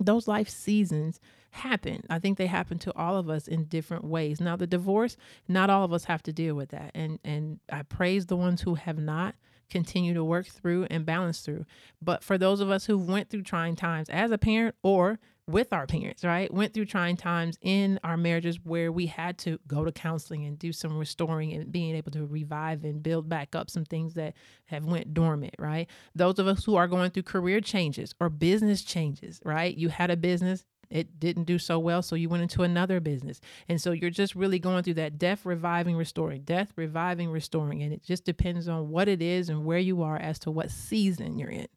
those 0.00 0.28
life 0.28 0.48
seasons 0.48 1.20
happen. 1.50 2.02
I 2.10 2.18
think 2.18 2.36
they 2.36 2.46
happen 2.46 2.78
to 2.80 2.94
all 2.94 3.16
of 3.16 3.30
us 3.30 3.48
in 3.48 3.64
different 3.64 4.04
ways. 4.04 4.40
Now, 4.40 4.56
the 4.56 4.66
divorce, 4.66 5.16
not 5.46 5.70
all 5.70 5.84
of 5.84 5.92
us 5.92 6.04
have 6.04 6.22
to 6.24 6.32
deal 6.32 6.54
with 6.54 6.70
that. 6.70 6.90
And 6.94 7.20
and 7.24 7.60
I 7.70 7.82
praise 7.82 8.26
the 8.26 8.36
ones 8.36 8.62
who 8.62 8.74
have 8.74 8.98
not 8.98 9.36
continue 9.70 10.14
to 10.14 10.24
work 10.24 10.46
through 10.46 10.86
and 10.90 11.06
balance 11.06 11.40
through. 11.40 11.64
But 12.02 12.24
for 12.24 12.38
those 12.38 12.60
of 12.60 12.70
us 12.70 12.86
who 12.86 12.98
went 12.98 13.30
through 13.30 13.42
trying 13.42 13.76
times 13.76 14.08
as 14.08 14.30
a 14.30 14.38
parent 14.38 14.74
or 14.82 15.18
with 15.48 15.72
our 15.72 15.86
parents, 15.86 16.24
right? 16.24 16.52
Went 16.52 16.74
through 16.74 16.84
trying 16.84 17.16
times 17.16 17.58
in 17.62 17.98
our 18.04 18.16
marriages 18.16 18.58
where 18.62 18.92
we 18.92 19.06
had 19.06 19.38
to 19.38 19.58
go 19.66 19.84
to 19.84 19.90
counseling 19.90 20.44
and 20.44 20.58
do 20.58 20.72
some 20.72 20.96
restoring 20.96 21.54
and 21.54 21.72
being 21.72 21.96
able 21.96 22.12
to 22.12 22.26
revive 22.26 22.84
and 22.84 23.02
build 23.02 23.28
back 23.28 23.54
up 23.54 23.70
some 23.70 23.84
things 23.84 24.14
that 24.14 24.34
have 24.66 24.84
went 24.84 25.14
dormant, 25.14 25.54
right? 25.58 25.88
Those 26.14 26.38
of 26.38 26.46
us 26.46 26.64
who 26.64 26.76
are 26.76 26.86
going 26.86 27.10
through 27.10 27.22
career 27.22 27.60
changes 27.60 28.14
or 28.20 28.28
business 28.28 28.82
changes, 28.82 29.40
right? 29.44 29.74
You 29.74 29.88
had 29.88 30.10
a 30.10 30.16
business, 30.16 30.64
it 30.90 31.18
didn't 31.18 31.44
do 31.44 31.58
so 31.58 31.78
well 31.78 32.02
so 32.02 32.16
you 32.16 32.28
went 32.28 32.42
into 32.42 32.62
another 32.62 33.00
business 33.00 33.40
and 33.68 33.80
so 33.80 33.92
you're 33.92 34.10
just 34.10 34.34
really 34.34 34.58
going 34.58 34.82
through 34.82 34.94
that 34.94 35.18
death 35.18 35.44
reviving 35.44 35.96
restoring 35.96 36.42
death 36.42 36.72
reviving 36.76 37.30
restoring 37.30 37.82
and 37.82 37.92
it 37.92 38.02
just 38.02 38.24
depends 38.24 38.68
on 38.68 38.88
what 38.88 39.08
it 39.08 39.20
is 39.20 39.48
and 39.48 39.64
where 39.64 39.78
you 39.78 40.02
are 40.02 40.16
as 40.16 40.38
to 40.38 40.50
what 40.50 40.70
season 40.70 41.38
you're 41.38 41.50
in 41.50 41.68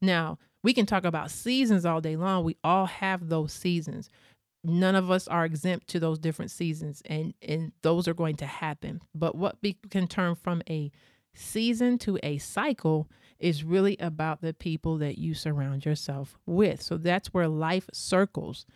now 0.00 0.38
we 0.62 0.72
can 0.74 0.86
talk 0.86 1.04
about 1.04 1.30
seasons 1.30 1.84
all 1.84 2.00
day 2.00 2.16
long 2.16 2.44
we 2.44 2.56
all 2.62 2.86
have 2.86 3.28
those 3.28 3.52
seasons 3.52 4.08
none 4.62 4.94
of 4.94 5.10
us 5.10 5.26
are 5.28 5.44
exempt 5.44 5.88
to 5.88 5.98
those 5.98 6.18
different 6.18 6.50
seasons 6.50 7.02
and 7.06 7.34
and 7.46 7.72
those 7.82 8.06
are 8.06 8.14
going 8.14 8.36
to 8.36 8.46
happen 8.46 9.00
but 9.14 9.34
what 9.34 9.56
we 9.62 9.76
can 9.90 10.06
turn 10.06 10.34
from 10.34 10.62
a 10.68 10.90
season 11.34 11.98
to 11.98 12.18
a 12.22 12.38
cycle 12.38 13.08
is 13.38 13.64
really 13.64 13.96
about 13.98 14.40
the 14.42 14.52
people 14.52 14.98
that 14.98 15.18
you 15.18 15.34
surround 15.34 15.84
yourself 15.84 16.38
with. 16.46 16.82
So 16.82 16.96
that's 16.96 17.32
where 17.32 17.48
life 17.48 17.88
circles 17.92 18.66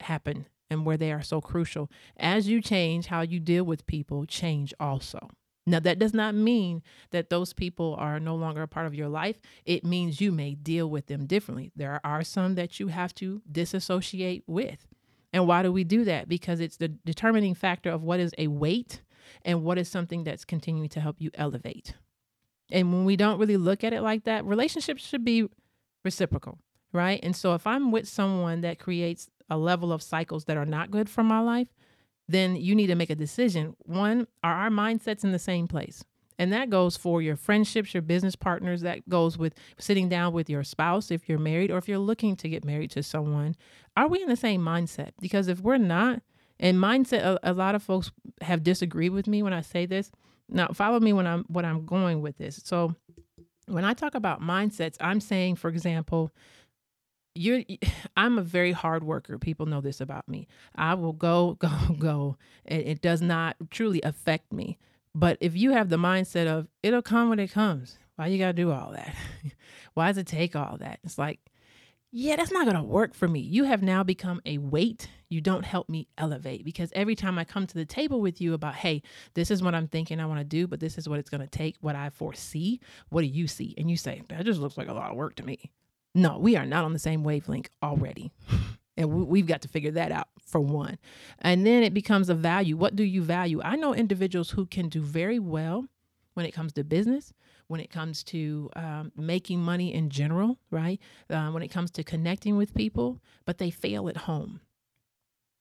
happen 0.00 0.46
and 0.70 0.84
where 0.84 0.96
they 0.96 1.12
are 1.12 1.22
so 1.22 1.40
crucial. 1.40 1.90
As 2.16 2.48
you 2.48 2.60
change 2.60 3.06
how 3.06 3.22
you 3.22 3.40
deal 3.40 3.64
with 3.64 3.86
people, 3.86 4.26
change 4.26 4.72
also. 4.80 5.28
Now, 5.68 5.80
that 5.80 5.98
does 5.98 6.14
not 6.14 6.34
mean 6.34 6.82
that 7.10 7.30
those 7.30 7.52
people 7.52 7.94
are 7.98 8.18
no 8.18 8.34
longer 8.34 8.62
a 8.62 8.68
part 8.68 8.86
of 8.86 8.94
your 8.94 9.08
life. 9.08 9.40
It 9.64 9.84
means 9.84 10.20
you 10.20 10.32
may 10.32 10.54
deal 10.54 10.88
with 10.88 11.06
them 11.06 11.26
differently. 11.26 11.70
There 11.76 12.00
are 12.04 12.24
some 12.24 12.54
that 12.54 12.80
you 12.80 12.88
have 12.88 13.14
to 13.16 13.42
disassociate 13.50 14.44
with. 14.46 14.86
And 15.32 15.46
why 15.46 15.62
do 15.62 15.70
we 15.70 15.84
do 15.84 16.04
that? 16.04 16.28
Because 16.28 16.60
it's 16.60 16.78
the 16.78 16.88
determining 16.88 17.54
factor 17.54 17.90
of 17.90 18.02
what 18.02 18.18
is 18.18 18.34
a 18.38 18.46
weight 18.46 19.02
and 19.44 19.62
what 19.62 19.78
is 19.78 19.88
something 19.88 20.24
that's 20.24 20.44
continuing 20.44 20.88
to 20.90 21.00
help 21.00 21.16
you 21.20 21.30
elevate. 21.34 21.94
And 22.70 22.92
when 22.92 23.04
we 23.04 23.16
don't 23.16 23.38
really 23.38 23.56
look 23.56 23.84
at 23.84 23.92
it 23.92 24.00
like 24.00 24.24
that, 24.24 24.44
relationships 24.44 25.06
should 25.06 25.24
be 25.24 25.48
reciprocal, 26.04 26.58
right? 26.92 27.20
And 27.22 27.36
so 27.36 27.54
if 27.54 27.66
I'm 27.66 27.90
with 27.90 28.08
someone 28.08 28.62
that 28.62 28.78
creates 28.78 29.28
a 29.50 29.58
level 29.58 29.92
of 29.92 30.02
cycles 30.02 30.46
that 30.46 30.56
are 30.56 30.66
not 30.66 30.90
good 30.90 31.08
for 31.08 31.22
my 31.22 31.40
life, 31.40 31.68
then 32.28 32.56
you 32.56 32.74
need 32.74 32.88
to 32.88 32.94
make 32.94 33.10
a 33.10 33.14
decision. 33.14 33.74
One, 33.80 34.26
are 34.44 34.54
our 34.54 34.70
mindsets 34.70 35.24
in 35.24 35.32
the 35.32 35.38
same 35.38 35.66
place? 35.66 36.04
And 36.38 36.52
that 36.52 36.70
goes 36.70 36.96
for 36.96 37.20
your 37.20 37.34
friendships, 37.34 37.92
your 37.92 38.02
business 38.02 38.36
partners. 38.36 38.82
That 38.82 39.08
goes 39.08 39.36
with 39.36 39.54
sitting 39.78 40.08
down 40.08 40.32
with 40.32 40.48
your 40.48 40.62
spouse 40.62 41.10
if 41.10 41.28
you're 41.28 41.38
married 41.38 41.70
or 41.70 41.78
if 41.78 41.88
you're 41.88 41.98
looking 41.98 42.36
to 42.36 42.48
get 42.48 42.64
married 42.64 42.92
to 42.92 43.02
someone. 43.02 43.56
Are 43.96 44.06
we 44.06 44.22
in 44.22 44.28
the 44.28 44.36
same 44.36 44.62
mindset? 44.62 45.10
Because 45.20 45.48
if 45.48 45.60
we're 45.60 45.78
not, 45.78 46.22
and 46.60 46.78
mindset, 46.78 47.22
a, 47.22 47.38
a 47.42 47.52
lot 47.52 47.74
of 47.74 47.82
folks 47.82 48.12
have 48.42 48.62
disagreed 48.62 49.12
with 49.12 49.26
me 49.26 49.42
when 49.42 49.52
I 49.52 49.62
say 49.62 49.86
this. 49.86 50.10
Now, 50.48 50.68
follow 50.68 51.00
me 51.00 51.12
when 51.12 51.26
I'm 51.26 51.44
what 51.48 51.64
I'm 51.64 51.84
going 51.84 52.20
with 52.20 52.38
this. 52.38 52.60
So, 52.64 52.94
when 53.66 53.84
I 53.84 53.92
talk 53.92 54.14
about 54.14 54.40
mindsets, 54.40 54.96
I'm 55.00 55.20
saying, 55.20 55.56
for 55.56 55.68
example, 55.68 56.32
you're 57.38 57.62
I'm 58.16 58.38
a 58.38 58.42
very 58.42 58.72
hard 58.72 59.04
worker. 59.04 59.38
People 59.38 59.66
know 59.66 59.80
this 59.80 60.00
about 60.00 60.28
me. 60.28 60.48
I 60.74 60.94
will 60.94 61.12
go, 61.12 61.54
go, 61.58 61.70
go. 61.98 62.36
And 62.66 62.82
it 62.82 63.00
does 63.00 63.22
not 63.22 63.56
truly 63.70 64.00
affect 64.02 64.52
me. 64.52 64.78
But 65.14 65.38
if 65.40 65.56
you 65.56 65.70
have 65.72 65.88
the 65.88 65.96
mindset 65.96 66.46
of 66.46 66.68
it'll 66.82 67.02
come 67.02 67.28
when 67.28 67.38
it 67.38 67.52
comes, 67.52 67.98
why 68.16 68.26
you 68.26 68.38
gotta 68.38 68.52
do 68.52 68.70
all 68.70 68.92
that? 68.92 69.14
why 69.94 70.08
does 70.08 70.18
it 70.18 70.26
take 70.26 70.54
all 70.54 70.76
that? 70.78 71.00
It's 71.04 71.18
like 71.18 71.40
yeah, 72.10 72.36
that's 72.36 72.50
not 72.50 72.64
to 72.64 72.82
work 72.82 73.14
for 73.14 73.28
me. 73.28 73.40
You 73.40 73.64
have 73.64 73.82
now 73.82 74.02
become 74.02 74.40
a 74.46 74.56
weight. 74.56 75.10
You 75.28 75.42
don't 75.42 75.64
help 75.64 75.90
me 75.90 76.08
elevate 76.16 76.64
because 76.64 76.90
every 76.94 77.14
time 77.14 77.38
I 77.38 77.44
come 77.44 77.66
to 77.66 77.74
the 77.74 77.84
table 77.84 78.22
with 78.22 78.40
you 78.40 78.54
about, 78.54 78.76
hey, 78.76 79.02
this 79.34 79.50
is 79.50 79.62
what 79.62 79.74
I'm 79.74 79.88
thinking 79.88 80.18
I 80.18 80.24
want 80.24 80.40
to 80.40 80.44
do, 80.44 80.66
but 80.66 80.80
this 80.80 80.96
is 80.96 81.06
what 81.06 81.18
it's 81.18 81.28
to 81.28 81.46
take, 81.46 81.76
what 81.82 81.96
I 81.96 82.08
foresee, 82.08 82.80
what 83.10 83.20
do 83.20 83.26
you 83.26 83.46
see? 83.46 83.74
And 83.76 83.90
you 83.90 83.98
say, 83.98 84.22
that 84.28 84.46
just 84.46 84.58
looks 84.58 84.78
like 84.78 84.88
a 84.88 84.94
lot 84.94 85.10
of 85.10 85.18
work 85.18 85.34
to 85.36 85.42
me. 85.42 85.70
No, 86.18 86.36
we 86.36 86.56
are 86.56 86.66
not 86.66 86.84
on 86.84 86.92
the 86.92 86.98
same 86.98 87.22
wavelength 87.22 87.70
already. 87.80 88.32
and 88.96 89.28
we've 89.28 89.46
got 89.46 89.62
to 89.62 89.68
figure 89.68 89.92
that 89.92 90.10
out 90.10 90.26
for 90.44 90.60
one. 90.60 90.98
And 91.38 91.64
then 91.64 91.84
it 91.84 91.94
becomes 91.94 92.28
a 92.28 92.34
value. 92.34 92.76
What 92.76 92.96
do 92.96 93.04
you 93.04 93.22
value? 93.22 93.62
I 93.62 93.76
know 93.76 93.94
individuals 93.94 94.50
who 94.50 94.66
can 94.66 94.88
do 94.88 95.00
very 95.00 95.38
well 95.38 95.86
when 96.34 96.44
it 96.44 96.50
comes 96.50 96.72
to 96.72 96.82
business, 96.82 97.32
when 97.68 97.78
it 97.80 97.88
comes 97.88 98.24
to 98.24 98.68
um, 98.74 99.12
making 99.16 99.60
money 99.60 99.94
in 99.94 100.10
general, 100.10 100.58
right? 100.72 101.00
Uh, 101.30 101.50
when 101.50 101.62
it 101.62 101.68
comes 101.68 101.92
to 101.92 102.02
connecting 102.02 102.56
with 102.56 102.74
people, 102.74 103.20
but 103.44 103.58
they 103.58 103.70
fail 103.70 104.08
at 104.08 104.16
home. 104.16 104.60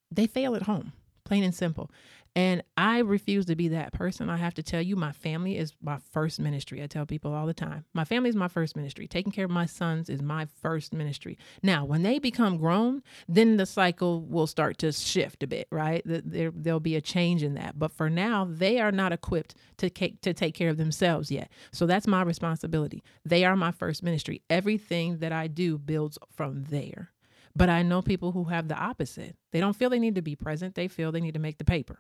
They 0.10 0.26
fail 0.26 0.56
at 0.56 0.63
home, 0.63 0.93
plain 1.24 1.43
and 1.43 1.54
simple. 1.54 1.91
And 2.38 2.62
I 2.78 3.00
refuse 3.00 3.47
to 3.47 3.56
be 3.56 3.69
that 3.69 3.93
person. 3.93 4.30
I 4.30 4.38
have 4.38 4.54
to 4.54 4.63
tell 4.63 4.80
you, 4.80 4.95
my 4.95 5.12
family 5.12 5.58
is 5.58 5.73
my 5.82 5.97
first 6.12 6.39
ministry. 6.39 6.84
I 6.84 6.86
tell 6.86 7.08
people 7.08 7.34
all 7.34 7.47
the 7.47 7.54
time 7.54 7.86
my 7.95 8.06
family 8.06 8.30
is 8.30 8.36
my 8.36 8.47
first 8.47 8.76
ministry. 8.76 9.08
Taking 9.08 9.32
care 9.32 9.45
of 9.45 9.50
my 9.50 9.65
sons 9.65 10.08
is 10.08 10.21
my 10.21 10.45
first 10.62 10.93
ministry. 10.93 11.39
Now, 11.63 11.84
when 11.84 12.04
they 12.04 12.19
become 12.19 12.58
grown, 12.58 13.02
then 13.28 13.58
the 13.58 13.65
cycle 13.65 14.21
will 14.21 14.45
start 14.45 14.78
to 14.80 14.91
shift 14.91 15.41
a 15.41 15.47
bit, 15.47 15.67
right? 15.71 16.04
There, 16.06 16.52
there'll 16.54 16.80
be 16.80 16.95
a 16.95 17.02
change 17.02 17.41
in 17.41 17.56
that. 17.56 17.80
But 17.80 17.91
for 17.91 18.08
now, 18.08 18.47
they 18.47 18.80
are 18.80 18.91
not 18.91 19.12
equipped 19.12 19.56
to, 19.78 19.89
to 19.89 20.32
take 20.32 20.54
care 20.54 20.69
of 20.69 20.78
themselves 20.78 21.32
yet. 21.32 21.50
So 21.71 21.88
that's 21.88 22.06
my 22.06 22.21
responsibility. 22.21 23.04
They 23.26 23.45
are 23.45 23.56
my 23.56 23.71
first 23.71 24.04
ministry. 24.04 24.43
Everything 24.47 25.17
that 25.17 25.32
I 25.32 25.47
do 25.47 25.80
builds 25.80 26.19
from 26.36 26.65
there. 26.65 27.10
But 27.56 27.69
I 27.69 27.82
know 27.82 28.04
people 28.04 28.34
who 28.34 28.43
have 28.43 28.67
the 28.67 28.78
opposite. 28.78 29.36
They 29.52 29.60
don't 29.60 29.76
feel 29.76 29.89
they 29.89 29.97
need 29.97 30.13
to 30.13 30.21
be 30.21 30.36
present, 30.36 30.76
they 30.76 30.88
feel 30.88 31.12
they 31.12 31.19
need 31.19 31.34
to 31.34 31.39
make 31.39 31.58
the 31.58 31.65
paper. 31.65 31.97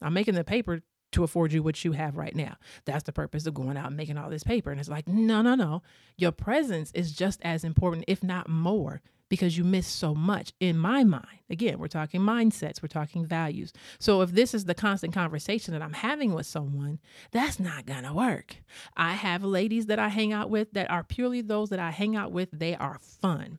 I'm 0.00 0.14
making 0.14 0.34
the 0.34 0.44
paper 0.44 0.82
to 1.12 1.24
afford 1.24 1.52
you 1.52 1.62
what 1.62 1.84
you 1.84 1.92
have 1.92 2.16
right 2.16 2.34
now. 2.34 2.56
That's 2.84 3.04
the 3.04 3.12
purpose 3.12 3.46
of 3.46 3.54
going 3.54 3.76
out 3.76 3.88
and 3.88 3.96
making 3.96 4.16
all 4.16 4.30
this 4.30 4.44
paper. 4.44 4.70
And 4.70 4.78
it's 4.78 4.88
like, 4.88 5.08
no, 5.08 5.42
no, 5.42 5.54
no. 5.54 5.82
Your 6.16 6.32
presence 6.32 6.92
is 6.94 7.12
just 7.12 7.40
as 7.42 7.64
important, 7.64 8.04
if 8.06 8.22
not 8.22 8.48
more, 8.48 9.02
because 9.28 9.56
you 9.56 9.64
miss 9.64 9.86
so 9.86 10.14
much 10.14 10.52
in 10.60 10.78
my 10.78 11.04
mind. 11.04 11.26
Again, 11.48 11.78
we're 11.78 11.88
talking 11.88 12.20
mindsets, 12.20 12.82
we're 12.82 12.88
talking 12.88 13.24
values. 13.24 13.72
So 13.98 14.22
if 14.22 14.32
this 14.32 14.54
is 14.54 14.64
the 14.66 14.74
constant 14.74 15.12
conversation 15.12 15.72
that 15.72 15.82
I'm 15.82 15.94
having 15.94 16.32
with 16.34 16.46
someone, 16.46 17.00
that's 17.32 17.58
not 17.58 17.86
going 17.86 18.04
to 18.04 18.12
work. 18.12 18.56
I 18.96 19.14
have 19.14 19.42
ladies 19.42 19.86
that 19.86 19.98
I 19.98 20.08
hang 20.08 20.32
out 20.32 20.50
with 20.50 20.72
that 20.72 20.90
are 20.90 21.04
purely 21.04 21.40
those 21.40 21.70
that 21.70 21.80
I 21.80 21.90
hang 21.90 22.14
out 22.16 22.32
with, 22.32 22.50
they 22.52 22.76
are 22.76 22.98
fun. 23.00 23.58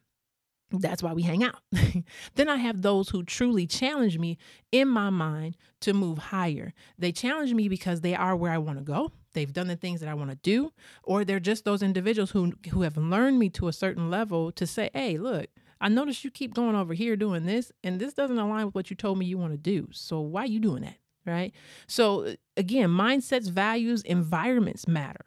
That's 0.71 1.03
why 1.03 1.13
we 1.13 1.23
hang 1.23 1.43
out. 1.43 1.61
then 2.35 2.49
I 2.49 2.57
have 2.57 2.81
those 2.81 3.09
who 3.09 3.23
truly 3.23 3.67
challenge 3.67 4.17
me 4.17 4.37
in 4.71 4.87
my 4.87 5.09
mind 5.09 5.57
to 5.81 5.93
move 5.93 6.17
higher. 6.17 6.73
They 6.97 7.11
challenge 7.11 7.53
me 7.53 7.67
because 7.67 8.01
they 8.01 8.15
are 8.15 8.35
where 8.35 8.51
I 8.51 8.57
want 8.57 8.77
to 8.79 8.83
go. 8.83 9.11
They've 9.33 9.51
done 9.51 9.67
the 9.67 9.75
things 9.75 9.99
that 9.99 10.09
I 10.09 10.13
want 10.13 10.29
to 10.29 10.37
do, 10.37 10.71
or 11.03 11.23
they're 11.23 11.39
just 11.39 11.65
those 11.65 11.81
individuals 11.81 12.31
who 12.31 12.53
who 12.71 12.81
have 12.81 12.97
learned 12.97 13.39
me 13.39 13.49
to 13.51 13.67
a 13.67 13.73
certain 13.73 14.09
level 14.09 14.51
to 14.53 14.67
say, 14.67 14.89
"Hey, 14.93 15.17
look, 15.17 15.47
I 15.79 15.89
notice 15.89 16.23
you 16.23 16.31
keep 16.31 16.53
going 16.53 16.75
over 16.75 16.93
here 16.93 17.15
doing 17.15 17.45
this, 17.45 17.71
and 17.83 17.99
this 17.99 18.13
doesn't 18.13 18.37
align 18.37 18.65
with 18.65 18.75
what 18.75 18.89
you 18.89 18.95
told 18.95 19.17
me 19.17 19.25
you 19.25 19.37
want 19.37 19.53
to 19.53 19.57
do. 19.57 19.87
So 19.91 20.19
why 20.19 20.43
are 20.43 20.47
you 20.47 20.59
doing 20.59 20.83
that?" 20.83 20.97
Right? 21.25 21.53
So 21.87 22.35
again, 22.57 22.89
mindsets, 22.89 23.49
values, 23.49 24.01
environments 24.03 24.87
matter. 24.87 25.25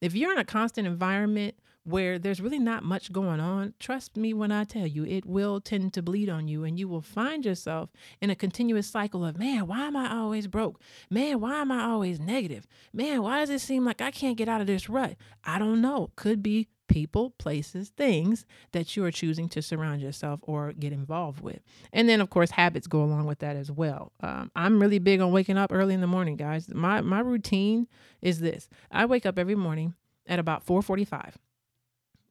If 0.00 0.14
you're 0.14 0.32
in 0.32 0.38
a 0.38 0.44
constant 0.44 0.86
environment 0.86 1.54
where 1.86 2.18
there's 2.18 2.40
really 2.40 2.58
not 2.58 2.82
much 2.82 3.12
going 3.12 3.38
on, 3.38 3.74
trust 3.78 4.16
me 4.16 4.34
when 4.34 4.50
I 4.50 4.64
tell 4.64 4.86
you, 4.86 5.04
it 5.04 5.24
will 5.24 5.60
tend 5.60 5.94
to 5.94 6.02
bleed 6.02 6.28
on 6.28 6.48
you 6.48 6.64
and 6.64 6.78
you 6.78 6.88
will 6.88 7.00
find 7.00 7.44
yourself 7.44 7.90
in 8.20 8.28
a 8.28 8.34
continuous 8.34 8.88
cycle 8.88 9.24
of, 9.24 9.38
man, 9.38 9.66
why 9.66 9.86
am 9.86 9.96
I 9.96 10.12
always 10.12 10.48
broke? 10.48 10.80
Man, 11.10 11.40
why 11.40 11.60
am 11.60 11.70
I 11.70 11.84
always 11.84 12.18
negative? 12.18 12.66
Man, 12.92 13.22
why 13.22 13.38
does 13.38 13.50
it 13.50 13.60
seem 13.60 13.84
like 13.84 14.00
I 14.00 14.10
can't 14.10 14.36
get 14.36 14.48
out 14.48 14.60
of 14.60 14.66
this 14.66 14.88
rut? 14.88 15.16
I 15.44 15.60
don't 15.60 15.80
know. 15.80 16.10
Could 16.16 16.42
be 16.42 16.68
people, 16.88 17.30
places, 17.38 17.90
things 17.90 18.46
that 18.72 18.96
you 18.96 19.04
are 19.04 19.10
choosing 19.10 19.48
to 19.50 19.62
surround 19.62 20.00
yourself 20.00 20.40
or 20.42 20.72
get 20.72 20.92
involved 20.92 21.40
with. 21.40 21.60
And 21.92 22.08
then, 22.08 22.20
of 22.20 22.30
course, 22.30 22.50
habits 22.50 22.86
go 22.86 23.02
along 23.02 23.26
with 23.26 23.38
that 23.40 23.56
as 23.56 23.70
well. 23.70 24.12
Um, 24.20 24.50
I'm 24.56 24.80
really 24.80 24.98
big 24.98 25.20
on 25.20 25.32
waking 25.32 25.58
up 25.58 25.72
early 25.72 25.94
in 25.94 26.00
the 26.00 26.06
morning, 26.06 26.36
guys. 26.36 26.68
My 26.72 27.00
my 27.00 27.20
routine 27.20 27.86
is 28.22 28.40
this: 28.40 28.68
I 28.90 29.06
wake 29.06 29.26
up 29.26 29.38
every 29.38 29.54
morning 29.54 29.94
at 30.26 30.38
about 30.38 30.64
4:45. 30.66 31.34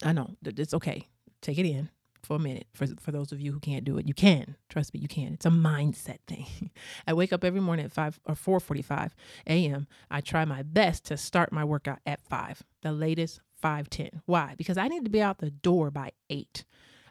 I 0.03 0.13
know 0.13 0.35
it's 0.43 0.73
okay. 0.73 1.07
Take 1.41 1.57
it 1.57 1.65
in 1.65 1.89
for 2.25 2.35
a 2.35 2.39
minute. 2.39 2.67
For 2.73 2.87
for 2.99 3.11
those 3.11 3.31
of 3.31 3.39
you 3.39 3.51
who 3.51 3.59
can't 3.59 3.85
do 3.85 3.97
it, 3.97 4.07
you 4.07 4.13
can. 4.13 4.55
Trust 4.69 4.93
me, 4.93 4.99
you 4.99 5.07
can. 5.07 5.33
It's 5.33 5.45
a 5.45 5.49
mindset 5.49 6.19
thing. 6.27 6.71
I 7.07 7.13
wake 7.13 7.31
up 7.31 7.43
every 7.43 7.61
morning 7.61 7.85
at 7.85 7.91
5 7.91 8.19
or 8.25 8.35
4:45 8.35 9.11
a.m. 9.47 9.87
I 10.09 10.21
try 10.21 10.45
my 10.45 10.63
best 10.63 11.05
to 11.05 11.17
start 11.17 11.51
my 11.51 11.63
workout 11.63 11.99
at 12.05 12.21
5. 12.27 12.63
The 12.81 12.91
latest 12.91 13.39
5:10. 13.63 14.21
Why? 14.25 14.55
Because 14.57 14.77
I 14.77 14.87
need 14.87 15.05
to 15.05 15.11
be 15.11 15.21
out 15.21 15.37
the 15.37 15.51
door 15.51 15.91
by 15.91 16.11
8. 16.29 16.65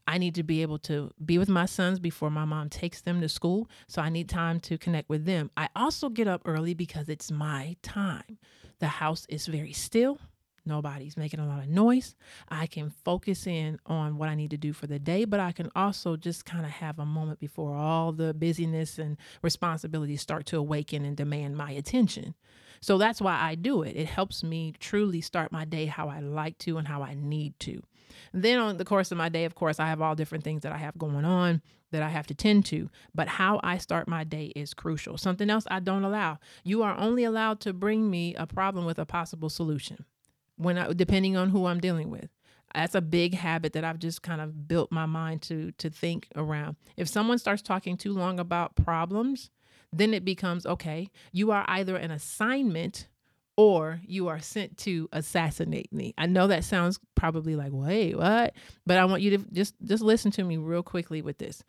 I 0.07 0.19
need 0.19 0.35
to 0.35 0.43
be 0.43 0.61
able 0.61 0.79
to 0.81 1.11
be 1.25 1.39
with 1.39 1.49
my 1.49 1.65
sons 1.65 1.99
before 1.99 2.31
my 2.31 2.45
mom 2.45 2.69
takes 2.69 3.01
them 3.01 3.23
to 3.23 3.29
school. 3.29 3.71
So 3.89 4.03
I 4.03 4.11
need 4.11 4.29
time 4.29 4.61
to 4.61 4.77
connect 4.77 5.09
with 5.09 5.25
them. 5.25 5.51
I 5.57 5.69
also 5.75 6.11
get 6.11 6.29
up 6.29 6.43
early 6.45 6.75
because 6.75 7.09
it's 7.09 7.31
my 7.31 7.77
time. 7.83 8.39
The 8.81 8.89
house 8.89 9.25
is 9.31 9.47
very 9.47 9.73
still. 9.73 10.19
Nobody's 10.67 11.17
making 11.17 11.41
a 11.41 11.47
lot 11.47 11.59
of 11.59 11.69
noise. 11.69 12.17
I 12.49 12.67
can 12.67 12.91
focus 13.05 13.47
in 13.47 13.79
on 13.85 14.17
what 14.17 14.31
I 14.31 14.35
need 14.35 14.51
to 14.51 14.57
do 14.57 14.73
for 14.73 14.87
the 14.87 14.99
day, 14.99 15.27
but 15.27 15.39
I 15.39 15.53
can 15.53 15.71
also 15.77 16.17
just 16.17 16.47
kind 16.47 16.65
of 16.65 16.71
have 16.71 16.99
a 16.99 17.05
moment 17.05 17.39
before 17.39 17.75
all 17.77 18.13
the 18.13 18.33
busyness 18.33 18.99
and 18.99 19.19
responsibilities 19.43 20.23
start 20.23 20.47
to 20.47 20.57
awaken 20.57 21.05
and 21.05 21.17
demand 21.17 21.57
my 21.57 21.73
attention. 21.73 22.35
So 22.81 22.97
that's 22.97 23.21
why 23.21 23.39
I 23.39 23.55
do 23.57 23.83
it. 23.83 23.97
It 23.97 24.07
helps 24.07 24.43
me 24.43 24.75
truly 24.79 25.21
start 25.21 25.53
my 25.53 25.67
day 25.67 25.87
how 25.87 26.09
I 26.09 26.21
like 26.21 26.57
to 26.59 26.79
and 26.79 26.89
how 26.89 27.03
I 27.03 27.15
need 27.15 27.59
to. 27.61 27.83
Then 28.33 28.59
on 28.59 28.79
the 28.79 28.85
course 28.85 29.13
of 29.13 29.19
my 29.19 29.29
day, 29.29 29.45
of 29.45 29.55
course, 29.55 29.79
I 29.79 29.89
have 29.89 30.01
all 30.01 30.15
different 30.15 30.45
things 30.45 30.63
that 30.63 30.73
I 30.73 30.79
have 30.79 30.97
going 30.97 31.25
on 31.25 31.63
that 31.91 32.03
I 32.03 32.09
have 32.09 32.27
to 32.29 32.35
tend 32.35 32.65
to, 32.67 32.91
but 33.15 33.29
how 33.29 33.61
I 33.63 33.79
start 33.79 34.09
my 34.09 34.25
day 34.25 34.53
is 34.57 34.75
crucial. 34.75 35.17
Something 35.19 35.51
else 35.51 35.65
I 35.71 35.81
don't 35.81 36.05
allow. 36.05 36.39
You 36.65 36.83
are 36.83 36.97
only 36.97 37.25
allowed 37.25 37.61
to 37.61 37.73
bring 37.73 38.11
me 38.11 38.35
a 38.35 38.47
problem 38.47 38.85
with 38.85 38.99
a 38.99 39.07
possible 39.07 39.49
solution 39.49 40.05
when 40.65 40.79
I, 40.79 40.93
depending 40.93 41.37
on 41.37 41.51
who 41.51 41.67
I'm 41.67 41.81
dealing 41.81 42.11
with. 42.11 42.29
That's 42.75 42.97
a 42.97 43.01
big 43.01 43.35
habit 43.35 43.73
that 43.75 43.85
I've 43.85 44.01
just 44.01 44.23
kind 44.23 44.41
of 44.41 44.67
built 44.67 44.91
my 44.91 45.07
mind 45.07 45.43
to 45.43 45.71
to 45.73 45.91
think 45.91 46.27
around. 46.35 46.77
If 46.97 47.09
someone 47.09 47.39
starts 47.39 47.63
talking 47.63 47.97
too 47.97 48.13
long 48.13 48.41
about 48.41 48.75
problems, 48.75 49.51
then 49.93 50.13
it 50.13 50.25
becomes 50.25 50.67
okay, 50.67 51.09
you 51.33 51.53
are 51.53 51.65
either 51.69 51.97
an 51.97 52.11
assignment 52.11 53.09
or 53.57 54.01
you 54.05 54.27
are 54.27 54.41
sent 54.41 54.77
to 54.79 55.09
assassinate 55.13 55.93
me. 55.93 56.15
I 56.19 56.27
know 56.27 56.49
that 56.49 56.65
sounds 56.65 56.99
probably 57.15 57.55
like, 57.55 57.73
"Wait, 57.73 58.17
what?" 58.17 58.55
But 58.85 58.99
I 58.99 59.05
want 59.05 59.23
you 59.23 59.39
to 59.39 59.45
just 59.53 59.75
just 59.85 60.03
listen 60.03 60.33
to 60.33 60.45
me 60.45 60.57
real 60.57 60.83
quickly 60.83 61.23
with 61.23 61.39
this. 61.39 61.63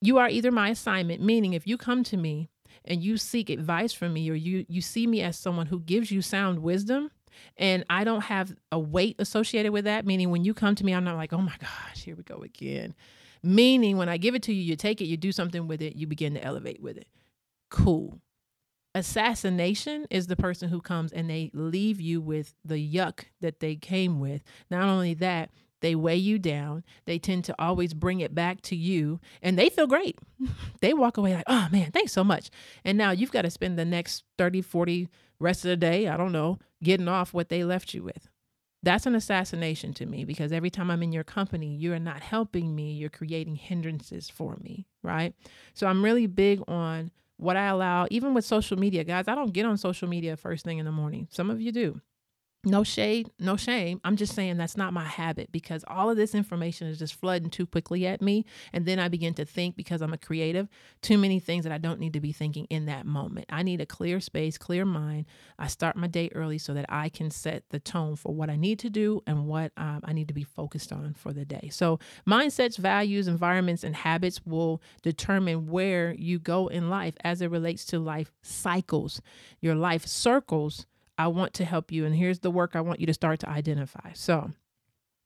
You 0.00 0.18
are 0.18 0.28
either 0.28 0.52
my 0.52 0.70
assignment, 0.70 1.20
meaning 1.22 1.52
if 1.52 1.66
you 1.66 1.76
come 1.76 2.04
to 2.04 2.16
me 2.16 2.48
and 2.84 3.02
you 3.02 3.16
seek 3.16 3.50
advice 3.50 3.92
from 3.92 4.12
me 4.12 4.30
or 4.30 4.34
you 4.34 4.64
you 4.68 4.80
see 4.80 5.06
me 5.06 5.20
as 5.22 5.36
someone 5.36 5.66
who 5.66 5.80
gives 5.80 6.12
you 6.12 6.22
sound 6.22 6.60
wisdom, 6.60 7.10
and 7.56 7.84
I 7.90 8.04
don't 8.04 8.22
have 8.22 8.54
a 8.72 8.78
weight 8.78 9.16
associated 9.18 9.72
with 9.72 9.84
that, 9.84 10.06
meaning 10.06 10.30
when 10.30 10.44
you 10.44 10.54
come 10.54 10.74
to 10.74 10.84
me, 10.84 10.94
I'm 10.94 11.04
not 11.04 11.16
like, 11.16 11.32
oh 11.32 11.40
my 11.40 11.54
gosh, 11.60 12.02
here 12.02 12.16
we 12.16 12.22
go 12.22 12.42
again. 12.42 12.94
Meaning 13.42 13.96
when 13.96 14.08
I 14.08 14.16
give 14.16 14.34
it 14.34 14.42
to 14.44 14.52
you, 14.52 14.62
you 14.62 14.76
take 14.76 15.00
it, 15.00 15.06
you 15.06 15.16
do 15.16 15.32
something 15.32 15.66
with 15.66 15.80
it, 15.80 15.96
you 15.96 16.06
begin 16.06 16.34
to 16.34 16.44
elevate 16.44 16.82
with 16.82 16.96
it. 16.96 17.08
Cool. 17.70 18.20
Assassination 18.94 20.06
is 20.10 20.26
the 20.26 20.36
person 20.36 20.68
who 20.68 20.80
comes 20.80 21.12
and 21.12 21.30
they 21.30 21.50
leave 21.54 22.00
you 22.00 22.20
with 22.20 22.54
the 22.64 22.74
yuck 22.74 23.26
that 23.40 23.60
they 23.60 23.76
came 23.76 24.18
with. 24.18 24.42
Not 24.70 24.88
only 24.88 25.14
that, 25.14 25.50
they 25.80 25.94
weigh 25.94 26.16
you 26.16 26.38
down. 26.38 26.84
They 27.06 27.18
tend 27.18 27.44
to 27.44 27.54
always 27.58 27.94
bring 27.94 28.20
it 28.20 28.34
back 28.34 28.60
to 28.62 28.76
you 28.76 29.20
and 29.42 29.58
they 29.58 29.68
feel 29.68 29.86
great. 29.86 30.18
they 30.80 30.92
walk 30.92 31.16
away 31.16 31.34
like, 31.34 31.44
oh 31.46 31.68
man, 31.70 31.90
thanks 31.92 32.12
so 32.12 32.24
much. 32.24 32.50
And 32.84 32.98
now 32.98 33.10
you've 33.10 33.32
got 33.32 33.42
to 33.42 33.50
spend 33.50 33.78
the 33.78 33.84
next 33.84 34.24
30, 34.38 34.62
40, 34.62 35.08
rest 35.38 35.64
of 35.64 35.70
the 35.70 35.76
day, 35.76 36.08
I 36.08 36.16
don't 36.16 36.32
know, 36.32 36.58
getting 36.82 37.08
off 37.08 37.34
what 37.34 37.48
they 37.48 37.64
left 37.64 37.94
you 37.94 38.02
with. 38.02 38.28
That's 38.82 39.04
an 39.04 39.14
assassination 39.14 39.92
to 39.94 40.06
me 40.06 40.24
because 40.24 40.52
every 40.52 40.70
time 40.70 40.90
I'm 40.90 41.02
in 41.02 41.12
your 41.12 41.24
company, 41.24 41.76
you're 41.76 41.98
not 41.98 42.22
helping 42.22 42.74
me, 42.74 42.92
you're 42.92 43.10
creating 43.10 43.56
hindrances 43.56 44.30
for 44.30 44.56
me, 44.56 44.86
right? 45.02 45.34
So 45.74 45.86
I'm 45.86 46.02
really 46.02 46.26
big 46.26 46.62
on 46.66 47.10
what 47.36 47.56
I 47.56 47.66
allow, 47.66 48.06
even 48.10 48.32
with 48.32 48.44
social 48.44 48.78
media. 48.78 49.04
Guys, 49.04 49.28
I 49.28 49.34
don't 49.34 49.52
get 49.52 49.66
on 49.66 49.76
social 49.76 50.08
media 50.08 50.36
first 50.36 50.64
thing 50.64 50.78
in 50.78 50.86
the 50.86 50.92
morning. 50.92 51.28
Some 51.30 51.50
of 51.50 51.60
you 51.60 51.72
do 51.72 52.00
no 52.64 52.84
shade, 52.84 53.30
no 53.38 53.56
shame. 53.56 54.02
I'm 54.04 54.16
just 54.16 54.34
saying 54.34 54.58
that's 54.58 54.76
not 54.76 54.92
my 54.92 55.04
habit 55.04 55.50
because 55.50 55.82
all 55.88 56.10
of 56.10 56.18
this 56.18 56.34
information 56.34 56.88
is 56.88 56.98
just 56.98 57.14
flooding 57.14 57.48
too 57.48 57.64
quickly 57.64 58.06
at 58.06 58.20
me. 58.20 58.44
And 58.74 58.84
then 58.84 58.98
I 58.98 59.08
begin 59.08 59.32
to 59.34 59.46
think 59.46 59.76
because 59.76 60.02
I'm 60.02 60.12
a 60.12 60.18
creative, 60.18 60.68
too 61.00 61.16
many 61.16 61.40
things 61.40 61.64
that 61.64 61.72
I 61.72 61.78
don't 61.78 61.98
need 61.98 62.12
to 62.12 62.20
be 62.20 62.32
thinking 62.32 62.66
in 62.68 62.84
that 62.84 63.06
moment. 63.06 63.46
I 63.48 63.62
need 63.62 63.80
a 63.80 63.86
clear 63.86 64.20
space, 64.20 64.58
clear 64.58 64.84
mind. 64.84 65.24
I 65.58 65.68
start 65.68 65.96
my 65.96 66.06
day 66.06 66.30
early 66.34 66.58
so 66.58 66.74
that 66.74 66.84
I 66.90 67.08
can 67.08 67.30
set 67.30 67.64
the 67.70 67.80
tone 67.80 68.14
for 68.16 68.34
what 68.34 68.50
I 68.50 68.56
need 68.56 68.78
to 68.80 68.90
do 68.90 69.22
and 69.26 69.46
what 69.46 69.72
um, 69.78 70.00
I 70.04 70.12
need 70.12 70.28
to 70.28 70.34
be 70.34 70.44
focused 70.44 70.92
on 70.92 71.14
for 71.14 71.32
the 71.32 71.46
day. 71.46 71.70
So, 71.72 71.98
mindsets, 72.28 72.76
values, 72.76 73.26
environments, 73.26 73.84
and 73.84 73.96
habits 73.96 74.44
will 74.44 74.82
determine 75.02 75.68
where 75.68 76.12
you 76.12 76.38
go 76.38 76.66
in 76.66 76.90
life 76.90 77.14
as 77.24 77.40
it 77.40 77.50
relates 77.50 77.86
to 77.86 77.98
life 77.98 78.32
cycles, 78.42 79.22
your 79.60 79.74
life 79.74 80.06
circles 80.06 80.86
I 81.20 81.26
want 81.26 81.52
to 81.54 81.66
help 81.66 81.92
you. 81.92 82.06
And 82.06 82.14
here's 82.14 82.38
the 82.38 82.50
work 82.50 82.74
I 82.74 82.80
want 82.80 82.98
you 82.98 83.06
to 83.06 83.12
start 83.12 83.40
to 83.40 83.48
identify. 83.48 84.12
So 84.14 84.52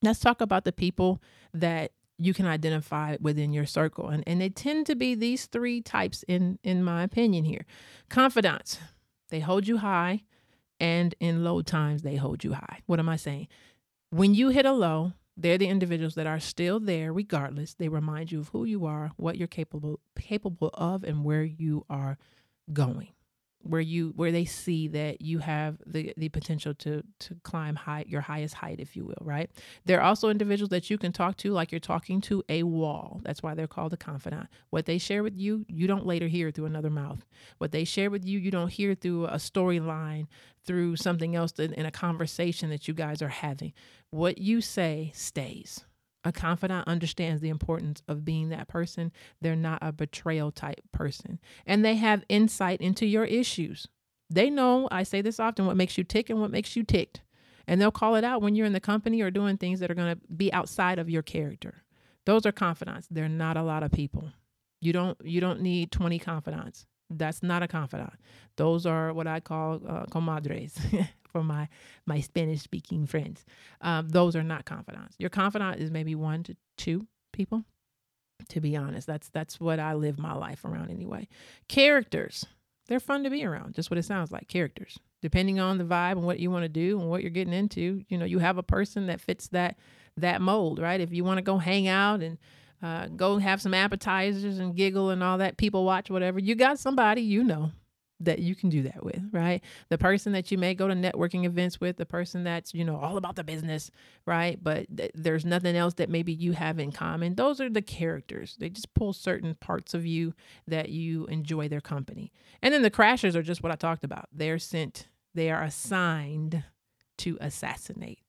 let's 0.01 0.19
talk 0.19 0.41
about 0.41 0.65
the 0.65 0.73
people 0.73 1.21
that 1.53 1.93
you 2.17 2.33
can 2.33 2.45
identify 2.45 3.15
within 3.21 3.53
your 3.53 3.65
circle. 3.65 4.09
And, 4.09 4.21
and 4.27 4.41
they 4.41 4.49
tend 4.49 4.87
to 4.87 4.95
be 4.95 5.15
these 5.15 5.45
three 5.45 5.81
types, 5.81 6.23
in, 6.27 6.59
in 6.63 6.83
my 6.83 7.03
opinion, 7.03 7.45
here 7.45 7.65
confidants, 8.09 8.77
they 9.29 9.39
hold 9.39 9.67
you 9.67 9.77
high, 9.77 10.23
and 10.81 11.15
in 11.21 11.45
low 11.45 11.61
times, 11.61 12.01
they 12.01 12.17
hold 12.17 12.43
you 12.43 12.53
high. 12.53 12.81
What 12.87 12.99
am 12.99 13.07
I 13.07 13.15
saying? 13.15 13.47
When 14.09 14.33
you 14.33 14.49
hit 14.49 14.65
a 14.65 14.73
low, 14.73 15.13
they're 15.37 15.57
the 15.57 15.69
individuals 15.69 16.15
that 16.15 16.27
are 16.27 16.41
still 16.41 16.81
there 16.81 17.13
regardless. 17.13 17.73
They 17.73 17.87
remind 17.87 18.33
you 18.33 18.41
of 18.41 18.49
who 18.49 18.65
you 18.65 18.85
are, 18.85 19.11
what 19.15 19.37
you're 19.37 19.47
capable 19.47 20.01
capable 20.19 20.71
of, 20.73 21.05
and 21.05 21.23
where 21.23 21.43
you 21.43 21.85
are 21.89 22.17
going 22.73 23.09
where 23.65 23.81
you 23.81 24.13
where 24.15 24.31
they 24.31 24.45
see 24.45 24.87
that 24.87 25.21
you 25.21 25.39
have 25.39 25.77
the 25.85 26.13
the 26.17 26.29
potential 26.29 26.73
to 26.75 27.03
to 27.19 27.35
climb 27.43 27.75
high 27.75 28.05
your 28.07 28.21
highest 28.21 28.53
height 28.55 28.79
if 28.79 28.95
you 28.95 29.05
will 29.05 29.15
right? 29.21 29.49
There 29.85 29.99
are 29.99 30.03
also 30.03 30.29
individuals 30.29 30.69
that 30.69 30.89
you 30.89 30.97
can 30.97 31.11
talk 31.11 31.37
to 31.37 31.51
like 31.51 31.71
you're 31.71 31.79
talking 31.79 32.21
to 32.21 32.43
a 32.47 32.63
wall. 32.63 33.21
That's 33.23 33.41
why 33.41 33.55
they're 33.55 33.67
called 33.67 33.93
a 33.93 33.97
confidant. 33.97 34.47
What 34.69 34.85
they 34.85 34.97
share 34.97 35.23
with 35.23 35.37
you 35.37 35.65
you 35.67 35.87
don't 35.87 36.05
later 36.05 36.27
hear 36.27 36.51
through 36.51 36.65
another 36.65 36.89
mouth. 36.89 37.25
What 37.57 37.71
they 37.71 37.83
share 37.83 38.09
with 38.09 38.25
you 38.25 38.39
you 38.39 38.51
don't 38.51 38.71
hear 38.71 38.93
through 38.93 39.25
a 39.25 39.35
storyline 39.35 40.27
through 40.65 40.95
something 40.95 41.35
else 41.35 41.51
in 41.53 41.85
a 41.85 41.91
conversation 41.91 42.69
that 42.69 42.87
you 42.87 42.93
guys 42.93 43.21
are 43.21 43.29
having. 43.29 43.73
What 44.09 44.37
you 44.37 44.61
say 44.61 45.11
stays 45.13 45.85
a 46.25 46.31
confidant 46.31 46.87
understands 46.87 47.41
the 47.41 47.49
importance 47.49 48.01
of 48.07 48.25
being 48.25 48.49
that 48.49 48.67
person. 48.67 49.11
They're 49.41 49.55
not 49.55 49.79
a 49.81 49.91
betrayal 49.91 50.51
type 50.51 50.81
person. 50.91 51.39
And 51.65 51.85
they 51.85 51.95
have 51.95 52.25
insight 52.27 52.81
into 52.81 53.05
your 53.05 53.25
issues. 53.25 53.87
They 54.29 54.49
know, 54.49 54.89
I 54.91 55.03
say 55.03 55.21
this 55.21 55.39
often, 55.39 55.67
what 55.67 55.77
makes 55.77 55.97
you 55.97 56.03
tick 56.03 56.31
and 56.31 56.41
what 56.41 56.51
makes 56.51 56.75
you 56.75 56.83
ticked. 56.83 57.21
And 57.67 57.79
they'll 57.79 57.91
call 57.91 58.15
it 58.15 58.23
out 58.23 58.41
when 58.41 58.55
you're 58.55 58.65
in 58.65 58.73
the 58.73 58.79
company 58.79 59.21
or 59.21 59.31
doing 59.31 59.57
things 59.57 59.79
that 59.79 59.91
are 59.91 59.95
going 59.95 60.15
to 60.15 60.21
be 60.35 60.51
outside 60.51 60.99
of 60.99 61.09
your 61.09 61.21
character. 61.21 61.83
Those 62.25 62.45
are 62.45 62.51
confidants. 62.51 63.07
They're 63.09 63.29
not 63.29 63.55
a 63.55 63.63
lot 63.63 63.83
of 63.83 63.91
people. 63.91 64.31
You 64.81 64.93
don't 64.93 65.17
you 65.23 65.41
don't 65.41 65.61
need 65.61 65.91
20 65.91 66.19
confidants. 66.19 66.85
That's 67.09 67.43
not 67.43 67.63
a 67.63 67.67
confidant. 67.67 68.13
Those 68.57 68.85
are 68.85 69.13
what 69.13 69.27
I 69.27 69.39
call 69.39 69.81
uh, 69.87 70.05
comadres. 70.05 70.73
for 71.35 71.43
my 71.43 71.67
my 72.05 72.21
Spanish 72.21 72.61
speaking 72.61 73.05
friends. 73.05 73.43
Um, 73.81 74.07
those 74.07 74.37
are 74.37 74.43
not 74.43 74.63
confidants. 74.63 75.17
Your 75.19 75.29
confidant 75.29 75.81
is 75.81 75.91
maybe 75.91 76.15
one 76.15 76.43
to 76.43 76.55
two 76.77 77.07
people. 77.33 77.65
To 78.49 78.61
be 78.61 78.77
honest, 78.77 79.05
that's 79.05 79.27
that's 79.29 79.59
what 79.59 79.79
I 79.79 79.95
live 79.95 80.17
my 80.17 80.33
life 80.33 80.63
around 80.63 80.91
anyway. 80.91 81.27
Characters, 81.67 82.45
they're 82.87 83.01
fun 83.01 83.25
to 83.25 83.29
be 83.29 83.43
around. 83.43 83.75
Just 83.75 83.91
what 83.91 83.97
it 83.97 84.05
sounds 84.05 84.31
like. 84.31 84.47
Characters, 84.47 84.97
depending 85.21 85.59
on 85.59 85.77
the 85.77 85.83
vibe 85.83 86.13
and 86.13 86.23
what 86.25 86.39
you 86.39 86.51
want 86.51 86.63
to 86.63 86.69
do 86.69 86.99
and 87.01 87.09
what 87.09 87.21
you're 87.21 87.31
getting 87.31 87.53
into. 87.53 88.03
You 88.07 88.17
know, 88.17 88.25
you 88.25 88.39
have 88.39 88.57
a 88.57 88.63
person 88.63 89.07
that 89.07 89.19
fits 89.19 89.49
that 89.49 89.77
that 90.15 90.41
mold, 90.41 90.79
right? 90.79 91.01
If 91.01 91.11
you 91.11 91.25
want 91.25 91.37
to 91.39 91.43
go 91.43 91.57
hang 91.57 91.89
out 91.89 92.21
and 92.21 92.37
uh, 92.85 93.07
go 93.07 93.39
have 93.39 93.61
some 93.61 93.73
appetizers 93.73 94.59
and 94.59 94.75
giggle 94.75 95.09
and 95.09 95.23
all 95.23 95.39
that, 95.39 95.57
people 95.57 95.85
watch 95.85 96.11
whatever. 96.11 96.39
You 96.39 96.53
got 96.53 96.77
somebody 96.77 97.21
you 97.21 97.43
know 97.43 97.71
that 98.19 98.39
you 98.39 98.53
can 98.53 98.69
do 98.69 98.83
that 98.83 99.03
with, 99.03 99.21
right? 99.31 99.61
The 99.89 99.97
person 99.97 100.33
that 100.33 100.51
you 100.51 100.59
may 100.59 100.75
go 100.75 100.87
to 100.87 100.93
networking 100.93 101.45
events 101.45 101.81
with, 101.81 101.97
the 101.97 102.05
person 102.05 102.43
that's, 102.43 102.75
you 102.75 102.85
know, 102.85 102.97
all 102.97 103.17
about 103.17 103.35
the 103.37 103.43
business, 103.43 103.89
right? 104.27 104.63
But 104.63 104.85
th- 104.95 105.11
there's 105.15 105.45
nothing 105.45 105.75
else 105.75 105.95
that 105.95 106.09
maybe 106.09 106.31
you 106.31 106.51
have 106.51 106.77
in 106.77 106.91
common. 106.91 107.33
Those 107.35 107.59
are 107.59 107.69
the 107.69 107.81
characters. 107.81 108.55
They 108.59 108.69
just 108.69 108.93
pull 108.93 109.13
certain 109.13 109.55
parts 109.55 109.95
of 109.95 110.05
you 110.05 110.35
that 110.67 110.89
you 110.89 111.25
enjoy 111.25 111.67
their 111.67 111.81
company. 111.81 112.31
And 112.61 112.71
then 112.71 112.83
the 112.83 112.91
crashers 112.91 113.35
are 113.35 113.41
just 113.41 113.63
what 113.63 113.71
I 113.71 113.75
talked 113.75 114.03
about. 114.03 114.29
They're 114.31 114.59
sent, 114.59 115.07
they 115.33 115.49
are 115.49 115.63
assigned 115.63 116.63
to 117.17 117.37
assassinate. 117.41 118.19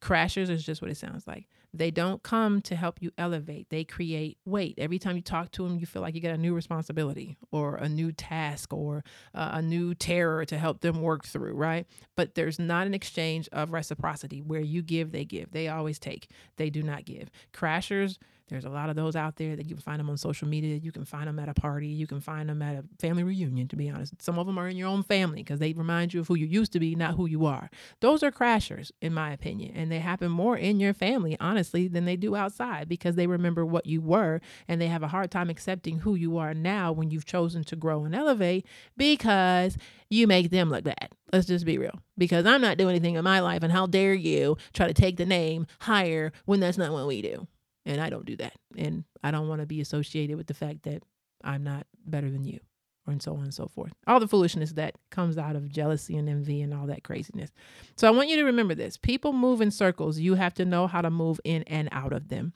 Crashers 0.00 0.48
is 0.48 0.64
just 0.64 0.80
what 0.80 0.90
it 0.90 0.96
sounds 0.96 1.26
like. 1.26 1.46
They 1.72 1.90
don't 1.90 2.22
come 2.22 2.60
to 2.62 2.74
help 2.74 3.00
you 3.00 3.10
elevate. 3.16 3.70
They 3.70 3.84
create 3.84 4.38
weight. 4.44 4.74
Every 4.78 4.98
time 4.98 5.16
you 5.16 5.22
talk 5.22 5.52
to 5.52 5.62
them, 5.62 5.78
you 5.78 5.86
feel 5.86 6.02
like 6.02 6.14
you 6.14 6.20
get 6.20 6.34
a 6.34 6.38
new 6.38 6.54
responsibility 6.54 7.36
or 7.52 7.76
a 7.76 7.88
new 7.88 8.12
task 8.12 8.72
or 8.72 9.04
uh, 9.34 9.50
a 9.54 9.62
new 9.62 9.94
terror 9.94 10.44
to 10.46 10.58
help 10.58 10.80
them 10.80 11.00
work 11.00 11.24
through, 11.24 11.54
right? 11.54 11.86
But 12.16 12.34
there's 12.34 12.58
not 12.58 12.86
an 12.86 12.94
exchange 12.94 13.48
of 13.52 13.72
reciprocity 13.72 14.42
where 14.42 14.60
you 14.60 14.82
give, 14.82 15.12
they 15.12 15.24
give. 15.24 15.52
They 15.52 15.68
always 15.68 15.98
take, 15.98 16.30
they 16.56 16.70
do 16.70 16.82
not 16.82 17.04
give. 17.04 17.30
Crashers, 17.52 18.18
there's 18.50 18.64
a 18.64 18.70
lot 18.70 18.90
of 18.90 18.96
those 18.96 19.16
out 19.16 19.36
there 19.36 19.56
that 19.56 19.66
you 19.66 19.74
can 19.74 19.82
find 19.82 20.00
them 20.00 20.10
on 20.10 20.16
social 20.16 20.48
media. 20.48 20.76
You 20.76 20.92
can 20.92 21.04
find 21.04 21.28
them 21.28 21.38
at 21.38 21.48
a 21.48 21.54
party. 21.54 21.88
You 21.88 22.06
can 22.06 22.20
find 22.20 22.48
them 22.48 22.60
at 22.62 22.76
a 22.76 22.84
family 22.98 23.22
reunion, 23.22 23.68
to 23.68 23.76
be 23.76 23.88
honest. 23.88 24.20
Some 24.20 24.38
of 24.38 24.46
them 24.46 24.58
are 24.58 24.68
in 24.68 24.76
your 24.76 24.88
own 24.88 25.02
family 25.02 25.42
because 25.42 25.60
they 25.60 25.72
remind 25.72 26.12
you 26.12 26.20
of 26.20 26.28
who 26.28 26.34
you 26.36 26.46
used 26.46 26.72
to 26.72 26.80
be, 26.80 26.94
not 26.94 27.14
who 27.14 27.26
you 27.26 27.46
are. 27.46 27.70
Those 28.00 28.22
are 28.22 28.30
crashers, 28.30 28.90
in 29.00 29.14
my 29.14 29.32
opinion. 29.32 29.72
And 29.74 29.90
they 29.90 30.00
happen 30.00 30.30
more 30.30 30.56
in 30.56 30.80
your 30.80 30.92
family, 30.92 31.36
honestly, 31.40 31.88
than 31.88 32.04
they 32.04 32.16
do 32.16 32.36
outside 32.36 32.88
because 32.88 33.14
they 33.14 33.26
remember 33.26 33.64
what 33.64 33.86
you 33.86 34.00
were 34.00 34.40
and 34.68 34.80
they 34.80 34.88
have 34.88 35.02
a 35.02 35.08
hard 35.08 35.30
time 35.30 35.48
accepting 35.48 36.00
who 36.00 36.14
you 36.14 36.36
are 36.36 36.52
now 36.54 36.92
when 36.92 37.10
you've 37.10 37.24
chosen 37.24 37.64
to 37.64 37.76
grow 37.76 38.04
and 38.04 38.14
elevate 38.14 38.66
because 38.96 39.76
you 40.08 40.26
make 40.26 40.50
them 40.50 40.70
look 40.70 40.84
bad. 40.84 41.10
Let's 41.32 41.46
just 41.46 41.64
be 41.64 41.78
real. 41.78 42.00
Because 42.18 42.44
I'm 42.44 42.60
not 42.60 42.76
doing 42.76 42.90
anything 42.90 43.14
in 43.14 43.24
my 43.24 43.40
life, 43.40 43.62
and 43.62 43.72
how 43.72 43.86
dare 43.86 44.14
you 44.14 44.56
try 44.72 44.88
to 44.88 44.94
take 44.94 45.16
the 45.16 45.26
name 45.26 45.66
higher 45.80 46.32
when 46.44 46.60
that's 46.60 46.76
not 46.76 46.92
what 46.92 47.06
we 47.06 47.22
do. 47.22 47.46
And 47.86 48.00
I 48.00 48.10
don't 48.10 48.26
do 48.26 48.36
that. 48.36 48.54
And 48.76 49.04
I 49.22 49.30
don't 49.30 49.48
want 49.48 49.60
to 49.60 49.66
be 49.66 49.80
associated 49.80 50.36
with 50.36 50.46
the 50.46 50.54
fact 50.54 50.82
that 50.82 51.02
I'm 51.42 51.64
not 51.64 51.86
better 52.04 52.30
than 52.30 52.44
you, 52.44 52.60
Or 53.06 53.12
and 53.12 53.22
so 53.22 53.34
on 53.34 53.44
and 53.44 53.54
so 53.54 53.68
forth. 53.68 53.92
All 54.06 54.20
the 54.20 54.28
foolishness 54.28 54.72
that 54.72 54.96
comes 55.10 55.38
out 55.38 55.56
of 55.56 55.68
jealousy 55.68 56.16
and 56.16 56.28
envy 56.28 56.60
and 56.60 56.74
all 56.74 56.86
that 56.88 57.04
craziness. 57.04 57.50
So 57.96 58.06
I 58.06 58.10
want 58.10 58.28
you 58.28 58.36
to 58.36 58.44
remember 58.44 58.74
this 58.74 58.96
people 58.96 59.32
move 59.32 59.60
in 59.60 59.70
circles. 59.70 60.18
You 60.18 60.34
have 60.34 60.54
to 60.54 60.64
know 60.64 60.86
how 60.86 61.00
to 61.00 61.10
move 61.10 61.40
in 61.44 61.62
and 61.64 61.88
out 61.92 62.12
of 62.12 62.28
them 62.28 62.52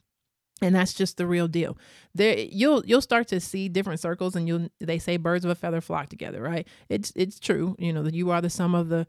and 0.62 0.74
that's 0.74 0.94
just 0.94 1.16
the 1.16 1.26
real 1.26 1.48
deal. 1.48 1.76
There 2.14 2.38
you'll 2.38 2.84
you'll 2.86 3.00
start 3.00 3.26
to 3.28 3.40
see 3.40 3.68
different 3.68 4.00
circles 4.00 4.36
and 4.36 4.46
you'll 4.46 4.68
they 4.80 4.98
say 4.98 5.16
birds 5.16 5.44
of 5.44 5.50
a 5.50 5.54
feather 5.54 5.80
flock 5.80 6.08
together 6.08 6.40
right? 6.40 6.66
It's 6.88 7.12
it's 7.16 7.40
true 7.40 7.74
you 7.78 7.92
know 7.92 8.02
that 8.04 8.14
you 8.14 8.30
are 8.30 8.40
the 8.40 8.50
sum 8.50 8.74
of 8.74 8.88
the 8.88 9.06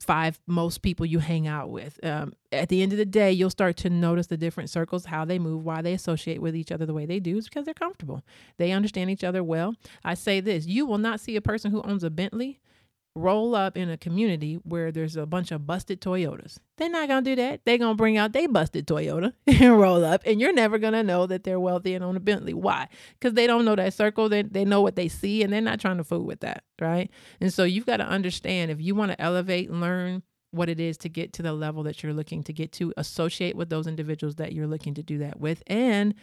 five 0.00 0.40
most 0.46 0.82
people 0.82 1.06
you 1.06 1.20
hang 1.20 1.46
out 1.46 1.70
with. 1.70 1.98
Um, 2.04 2.32
at 2.50 2.68
the 2.68 2.82
end 2.82 2.92
of 2.92 2.98
the 2.98 3.04
day 3.04 3.30
you'll 3.30 3.50
start 3.50 3.76
to 3.78 3.90
notice 3.90 4.26
the 4.26 4.36
different 4.36 4.70
circles 4.70 5.04
how 5.04 5.24
they 5.24 5.38
move 5.38 5.64
why 5.64 5.82
they 5.82 5.92
associate 5.92 6.42
with 6.42 6.56
each 6.56 6.72
other 6.72 6.84
the 6.84 6.94
way 6.94 7.06
they 7.06 7.20
do 7.20 7.38
is 7.38 7.44
because 7.44 7.64
they're 7.64 7.74
comfortable. 7.74 8.22
They 8.56 8.72
understand 8.72 9.10
each 9.10 9.24
other 9.24 9.44
well. 9.44 9.74
I 10.04 10.14
say 10.14 10.40
this 10.40 10.66
you 10.66 10.84
will 10.84 10.98
not 10.98 11.20
see 11.20 11.36
a 11.36 11.40
person 11.40 11.70
who 11.70 11.82
owns 11.82 12.02
a 12.02 12.10
bentley 12.10 12.60
roll 13.18 13.54
up 13.54 13.76
in 13.76 13.90
a 13.90 13.96
community 13.96 14.54
where 14.64 14.90
there's 14.92 15.16
a 15.16 15.26
bunch 15.26 15.50
of 15.50 15.66
busted 15.66 16.00
Toyotas. 16.00 16.58
They're 16.76 16.88
not 16.88 17.08
gonna 17.08 17.22
do 17.22 17.36
that. 17.36 17.60
They're 17.64 17.78
gonna 17.78 17.94
bring 17.94 18.16
out 18.16 18.32
they 18.32 18.46
busted 18.46 18.86
Toyota 18.86 19.32
and 19.46 19.78
roll 19.78 20.04
up, 20.04 20.22
and 20.24 20.40
you're 20.40 20.52
never 20.52 20.78
gonna 20.78 21.02
know 21.02 21.26
that 21.26 21.44
they're 21.44 21.60
wealthy 21.60 21.94
and 21.94 22.04
own 22.04 22.16
a 22.16 22.20
Bentley. 22.20 22.54
Why? 22.54 22.88
Because 23.18 23.34
they 23.34 23.46
don't 23.46 23.64
know 23.64 23.76
that 23.76 23.94
circle. 23.94 24.28
They 24.28 24.42
they 24.42 24.64
know 24.64 24.80
what 24.80 24.96
they 24.96 25.08
see, 25.08 25.42
and 25.42 25.52
they're 25.52 25.60
not 25.60 25.80
trying 25.80 25.98
to 25.98 26.04
fool 26.04 26.24
with 26.24 26.40
that, 26.40 26.64
right? 26.80 27.10
And 27.40 27.52
so 27.52 27.64
you've 27.64 27.86
got 27.86 27.98
to 27.98 28.06
understand 28.06 28.70
if 28.70 28.80
you 28.80 28.94
want 28.94 29.12
to 29.12 29.20
elevate 29.20 29.70
learn 29.70 30.22
what 30.50 30.68
it 30.68 30.80
is 30.80 30.96
to 30.96 31.08
get 31.08 31.32
to 31.34 31.42
the 31.42 31.52
level 31.52 31.82
that 31.82 32.02
you're 32.02 32.14
looking 32.14 32.42
to 32.42 32.52
get 32.52 32.72
to, 32.72 32.94
associate 32.96 33.54
with 33.54 33.68
those 33.68 33.86
individuals 33.86 34.36
that 34.36 34.52
you're 34.52 34.66
looking 34.66 34.94
to 34.94 35.02
do 35.02 35.18
that 35.18 35.38
with, 35.38 35.62
and 35.66 36.14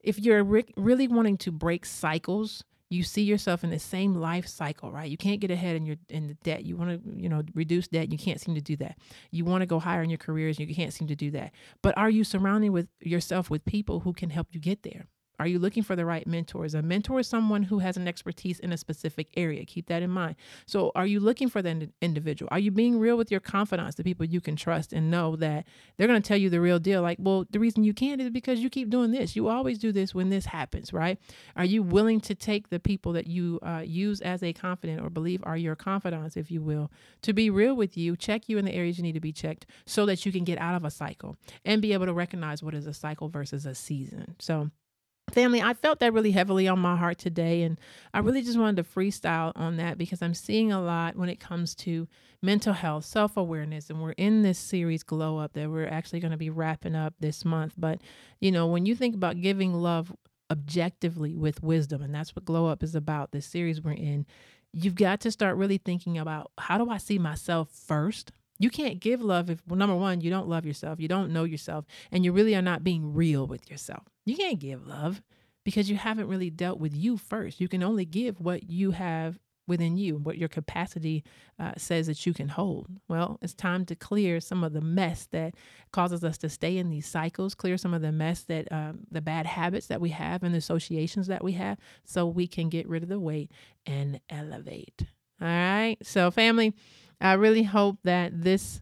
if 0.00 0.18
you're 0.18 0.44
re- 0.44 0.74
really 0.76 1.08
wanting 1.08 1.36
to 1.38 1.52
break 1.52 1.86
cycles 1.86 2.64
you 2.92 3.02
see 3.02 3.22
yourself 3.22 3.64
in 3.64 3.70
the 3.70 3.78
same 3.78 4.14
life 4.14 4.46
cycle, 4.46 4.92
right? 4.92 5.10
You 5.10 5.16
can't 5.16 5.40
get 5.40 5.50
ahead 5.50 5.76
in 5.76 5.86
your 5.86 5.96
in 6.10 6.28
the 6.28 6.34
debt. 6.34 6.64
You 6.64 6.76
want 6.76 6.90
to, 7.02 7.20
you 7.20 7.28
know, 7.28 7.42
reduce 7.54 7.88
debt. 7.88 8.12
You 8.12 8.18
can't 8.18 8.40
seem 8.40 8.54
to 8.54 8.60
do 8.60 8.76
that. 8.76 8.98
You 9.30 9.44
want 9.44 9.62
to 9.62 9.66
go 9.66 9.78
higher 9.78 10.02
in 10.02 10.10
your 10.10 10.18
careers. 10.18 10.58
You 10.58 10.72
can't 10.74 10.92
seem 10.92 11.08
to 11.08 11.16
do 11.16 11.30
that. 11.30 11.52
But 11.82 11.96
are 11.96 12.10
you 12.10 12.22
surrounding 12.22 12.72
with 12.72 12.88
yourself 13.00 13.48
with 13.48 13.64
people 13.64 14.00
who 14.00 14.12
can 14.12 14.30
help 14.30 14.48
you 14.50 14.60
get 14.60 14.82
there? 14.82 15.06
Are 15.42 15.48
you 15.48 15.58
looking 15.58 15.82
for 15.82 15.96
the 15.96 16.06
right 16.06 16.24
mentors? 16.24 16.72
A 16.72 16.82
mentor 16.82 17.18
is 17.18 17.26
someone 17.26 17.64
who 17.64 17.80
has 17.80 17.96
an 17.96 18.06
expertise 18.06 18.60
in 18.60 18.70
a 18.70 18.76
specific 18.76 19.26
area. 19.36 19.64
Keep 19.64 19.88
that 19.88 20.00
in 20.00 20.08
mind. 20.08 20.36
So, 20.66 20.92
are 20.94 21.04
you 21.04 21.18
looking 21.18 21.48
for 21.48 21.60
that 21.62 21.90
individual? 22.00 22.48
Are 22.52 22.60
you 22.60 22.70
being 22.70 22.96
real 22.96 23.16
with 23.16 23.28
your 23.28 23.40
confidants, 23.40 23.96
the 23.96 24.04
people 24.04 24.24
you 24.24 24.40
can 24.40 24.54
trust 24.54 24.92
and 24.92 25.10
know 25.10 25.34
that 25.34 25.66
they're 25.96 26.06
going 26.06 26.22
to 26.22 26.28
tell 26.28 26.36
you 26.36 26.48
the 26.48 26.60
real 26.60 26.78
deal? 26.78 27.02
Like, 27.02 27.18
well, 27.20 27.44
the 27.50 27.58
reason 27.58 27.82
you 27.82 27.92
can't 27.92 28.20
is 28.20 28.30
because 28.30 28.60
you 28.60 28.70
keep 28.70 28.88
doing 28.88 29.10
this. 29.10 29.34
You 29.34 29.48
always 29.48 29.80
do 29.80 29.90
this 29.90 30.14
when 30.14 30.28
this 30.28 30.46
happens, 30.46 30.92
right? 30.92 31.18
Are 31.56 31.64
you 31.64 31.82
willing 31.82 32.20
to 32.20 32.36
take 32.36 32.68
the 32.68 32.78
people 32.78 33.12
that 33.14 33.26
you 33.26 33.58
uh, 33.64 33.82
use 33.84 34.20
as 34.20 34.44
a 34.44 34.52
confidant 34.52 35.00
or 35.00 35.10
believe 35.10 35.40
are 35.42 35.56
your 35.56 35.74
confidants, 35.74 36.36
if 36.36 36.52
you 36.52 36.62
will, 36.62 36.92
to 37.22 37.32
be 37.32 37.50
real 37.50 37.74
with 37.74 37.96
you, 37.96 38.14
check 38.14 38.48
you 38.48 38.58
in 38.58 38.64
the 38.64 38.72
areas 38.72 38.96
you 38.96 39.02
need 39.02 39.14
to 39.14 39.20
be 39.20 39.32
checked 39.32 39.66
so 39.86 40.06
that 40.06 40.24
you 40.24 40.30
can 40.30 40.44
get 40.44 40.60
out 40.60 40.76
of 40.76 40.84
a 40.84 40.90
cycle 40.92 41.36
and 41.64 41.82
be 41.82 41.92
able 41.92 42.06
to 42.06 42.14
recognize 42.14 42.62
what 42.62 42.74
is 42.74 42.86
a 42.86 42.94
cycle 42.94 43.28
versus 43.28 43.66
a 43.66 43.74
season? 43.74 44.36
So, 44.38 44.70
Family, 45.32 45.62
I 45.62 45.72
felt 45.72 46.00
that 46.00 46.12
really 46.12 46.32
heavily 46.32 46.68
on 46.68 46.78
my 46.78 46.94
heart 46.94 47.18
today. 47.18 47.62
And 47.62 47.80
I 48.12 48.18
really 48.18 48.42
just 48.42 48.58
wanted 48.58 48.76
to 48.76 48.84
freestyle 48.84 49.52
on 49.56 49.78
that 49.78 49.96
because 49.96 50.20
I'm 50.20 50.34
seeing 50.34 50.72
a 50.72 50.82
lot 50.82 51.16
when 51.16 51.30
it 51.30 51.40
comes 51.40 51.74
to 51.76 52.06
mental 52.42 52.74
health, 52.74 53.06
self 53.06 53.36
awareness. 53.36 53.88
And 53.88 54.02
we're 54.02 54.12
in 54.12 54.42
this 54.42 54.58
series, 54.58 55.02
Glow 55.02 55.38
Up, 55.38 55.54
that 55.54 55.70
we're 55.70 55.88
actually 55.88 56.20
going 56.20 56.32
to 56.32 56.36
be 56.36 56.50
wrapping 56.50 56.94
up 56.94 57.14
this 57.20 57.44
month. 57.44 57.74
But, 57.78 58.02
you 58.40 58.52
know, 58.52 58.66
when 58.66 58.84
you 58.84 58.94
think 58.94 59.14
about 59.14 59.40
giving 59.40 59.72
love 59.72 60.14
objectively 60.50 61.34
with 61.34 61.62
wisdom, 61.62 62.02
and 62.02 62.14
that's 62.14 62.36
what 62.36 62.44
Glow 62.44 62.66
Up 62.66 62.82
is 62.82 62.94
about, 62.94 63.32
this 63.32 63.46
series 63.46 63.80
we're 63.80 63.92
in, 63.92 64.26
you've 64.72 64.94
got 64.94 65.20
to 65.20 65.30
start 65.30 65.56
really 65.56 65.78
thinking 65.78 66.18
about 66.18 66.50
how 66.58 66.76
do 66.76 66.90
I 66.90 66.98
see 66.98 67.18
myself 67.18 67.70
first? 67.70 68.32
You 68.62 68.70
can't 68.70 69.00
give 69.00 69.20
love 69.20 69.50
if, 69.50 69.60
well, 69.66 69.76
number 69.76 69.96
one, 69.96 70.20
you 70.20 70.30
don't 70.30 70.48
love 70.48 70.64
yourself, 70.64 71.00
you 71.00 71.08
don't 71.08 71.32
know 71.32 71.42
yourself, 71.42 71.84
and 72.12 72.24
you 72.24 72.30
really 72.30 72.54
are 72.54 72.62
not 72.62 72.84
being 72.84 73.12
real 73.12 73.44
with 73.44 73.68
yourself. 73.68 74.04
You 74.24 74.36
can't 74.36 74.60
give 74.60 74.86
love 74.86 75.20
because 75.64 75.90
you 75.90 75.96
haven't 75.96 76.28
really 76.28 76.48
dealt 76.48 76.78
with 76.78 76.94
you 76.94 77.16
first. 77.16 77.60
You 77.60 77.66
can 77.66 77.82
only 77.82 78.04
give 78.04 78.40
what 78.40 78.70
you 78.70 78.92
have 78.92 79.40
within 79.66 79.96
you, 79.96 80.16
what 80.16 80.38
your 80.38 80.48
capacity 80.48 81.24
uh, 81.58 81.72
says 81.76 82.06
that 82.06 82.24
you 82.24 82.32
can 82.32 82.50
hold. 82.50 82.86
Well, 83.08 83.40
it's 83.42 83.52
time 83.52 83.84
to 83.86 83.96
clear 83.96 84.38
some 84.38 84.62
of 84.62 84.72
the 84.72 84.80
mess 84.80 85.26
that 85.32 85.54
causes 85.92 86.22
us 86.22 86.38
to 86.38 86.48
stay 86.48 86.78
in 86.78 86.88
these 86.88 87.06
cycles, 87.06 87.56
clear 87.56 87.76
some 87.76 87.94
of 87.94 88.00
the 88.00 88.12
mess 88.12 88.42
that 88.44 88.70
um, 88.70 89.00
the 89.10 89.20
bad 89.20 89.46
habits 89.46 89.88
that 89.88 90.00
we 90.00 90.10
have 90.10 90.44
and 90.44 90.54
the 90.54 90.58
associations 90.58 91.26
that 91.26 91.42
we 91.42 91.52
have, 91.52 91.78
so 92.04 92.28
we 92.28 92.46
can 92.46 92.68
get 92.68 92.88
rid 92.88 93.02
of 93.02 93.08
the 93.08 93.18
weight 93.18 93.50
and 93.86 94.20
elevate. 94.30 95.02
All 95.40 95.48
right. 95.48 95.96
So, 96.02 96.30
family, 96.30 96.74
I 97.22 97.34
really 97.34 97.62
hope 97.62 97.98
that 98.04 98.42
this 98.42 98.80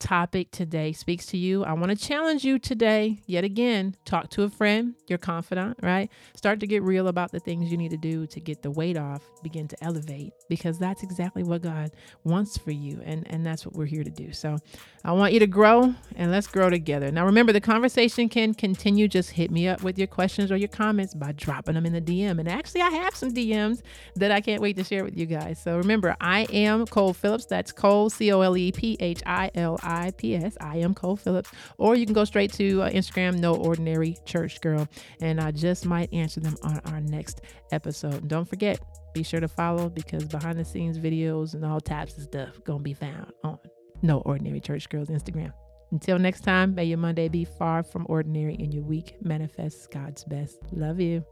topic 0.00 0.50
today 0.50 0.92
speaks 0.92 1.26
to 1.26 1.36
you. 1.36 1.62
I 1.62 1.74
want 1.74 1.90
to 1.90 1.96
challenge 1.96 2.44
you 2.44 2.58
today, 2.58 3.20
yet 3.26 3.44
again, 3.44 3.94
talk 4.04 4.30
to 4.30 4.42
a 4.42 4.48
friend, 4.48 4.94
your 5.06 5.18
confidant, 5.18 5.78
right? 5.82 6.10
Start 6.34 6.58
to 6.60 6.66
get 6.66 6.82
real 6.82 7.08
about 7.08 7.30
the 7.30 7.38
things 7.38 7.70
you 7.70 7.76
need 7.76 7.90
to 7.90 7.96
do 7.96 8.26
to 8.26 8.40
get 8.40 8.62
the 8.62 8.70
weight 8.70 8.96
off, 8.96 9.22
begin 9.42 9.68
to 9.68 9.84
elevate, 9.84 10.32
because 10.48 10.78
that's 10.78 11.02
exactly 11.02 11.42
what 11.44 11.62
God 11.62 11.92
wants 12.24 12.58
for 12.58 12.72
you. 12.72 13.00
And, 13.04 13.30
and 13.30 13.46
that's 13.46 13.64
what 13.64 13.74
we're 13.74 13.86
here 13.86 14.02
to 14.02 14.10
do. 14.10 14.32
So 14.32 14.58
I 15.04 15.12
want 15.12 15.32
you 15.32 15.40
to 15.40 15.46
grow 15.46 15.94
and 16.16 16.30
let's 16.30 16.46
grow 16.46 16.70
together. 16.70 17.10
Now, 17.10 17.26
remember, 17.26 17.52
the 17.52 17.60
conversation 17.60 18.28
can 18.28 18.54
continue. 18.54 19.06
Just 19.06 19.30
hit 19.30 19.50
me 19.50 19.68
up 19.68 19.82
with 19.82 19.98
your 19.98 20.06
questions 20.06 20.50
or 20.50 20.56
your 20.56 20.68
comments 20.68 21.14
by 21.14 21.32
dropping 21.32 21.74
them 21.74 21.86
in 21.86 21.92
the 21.92 22.00
DM. 22.00 22.38
And 22.38 22.48
actually, 22.48 22.80
I 22.80 22.90
have 22.90 23.14
some 23.14 23.32
DMs 23.32 23.82
that 24.16 24.32
I 24.32 24.40
can't 24.40 24.62
wait 24.62 24.76
to 24.76 24.84
share 24.84 25.04
with 25.04 25.16
you 25.16 25.26
guys. 25.26 25.60
So 25.62 25.76
remember, 25.76 26.16
I 26.20 26.42
am 26.52 26.86
Cole 26.86 27.12
Phillips. 27.12 27.46
That's 27.46 27.70
Cole, 27.70 28.10
C 28.10 28.32
O 28.32 28.40
L 28.40 28.56
E 28.56 28.72
P 28.72 28.96
H 28.98 29.22
I 29.26 29.50
L. 29.54 29.78
I 29.90 30.12
P 30.12 30.36
S. 30.36 30.56
I 30.60 30.76
am 30.78 30.94
Cole 30.94 31.16
Phillips. 31.16 31.50
Or 31.78 31.94
you 31.94 32.06
can 32.06 32.14
go 32.14 32.24
straight 32.24 32.52
to 32.54 32.82
uh, 32.82 32.90
Instagram, 32.90 33.38
No 33.38 33.54
Ordinary 33.56 34.16
Church 34.24 34.60
Girl, 34.60 34.88
and 35.20 35.40
I 35.40 35.50
just 35.50 35.84
might 35.84 36.12
answer 36.12 36.40
them 36.40 36.56
on 36.62 36.80
our 36.86 37.00
next 37.00 37.42
episode. 37.72 38.14
And 38.14 38.28
don't 38.28 38.48
forget, 38.48 38.78
be 39.12 39.22
sure 39.22 39.40
to 39.40 39.48
follow 39.48 39.88
because 39.88 40.24
behind 40.24 40.58
the 40.58 40.64
scenes 40.64 40.98
videos 40.98 41.54
and 41.54 41.64
all 41.64 41.80
types 41.80 42.16
of 42.16 42.24
stuff 42.24 42.62
gonna 42.64 42.82
be 42.82 42.94
found 42.94 43.32
on 43.42 43.58
No 44.02 44.18
Ordinary 44.18 44.60
Church 44.60 44.88
Girls 44.88 45.08
Instagram. 45.08 45.52
Until 45.90 46.20
next 46.20 46.42
time, 46.42 46.74
may 46.76 46.84
your 46.84 46.98
Monday 46.98 47.28
be 47.28 47.44
far 47.44 47.82
from 47.82 48.06
ordinary 48.08 48.54
and 48.54 48.72
your 48.72 48.84
week 48.84 49.16
manifests 49.22 49.88
God's 49.88 50.22
best. 50.22 50.58
Love 50.70 51.00
you. 51.00 51.24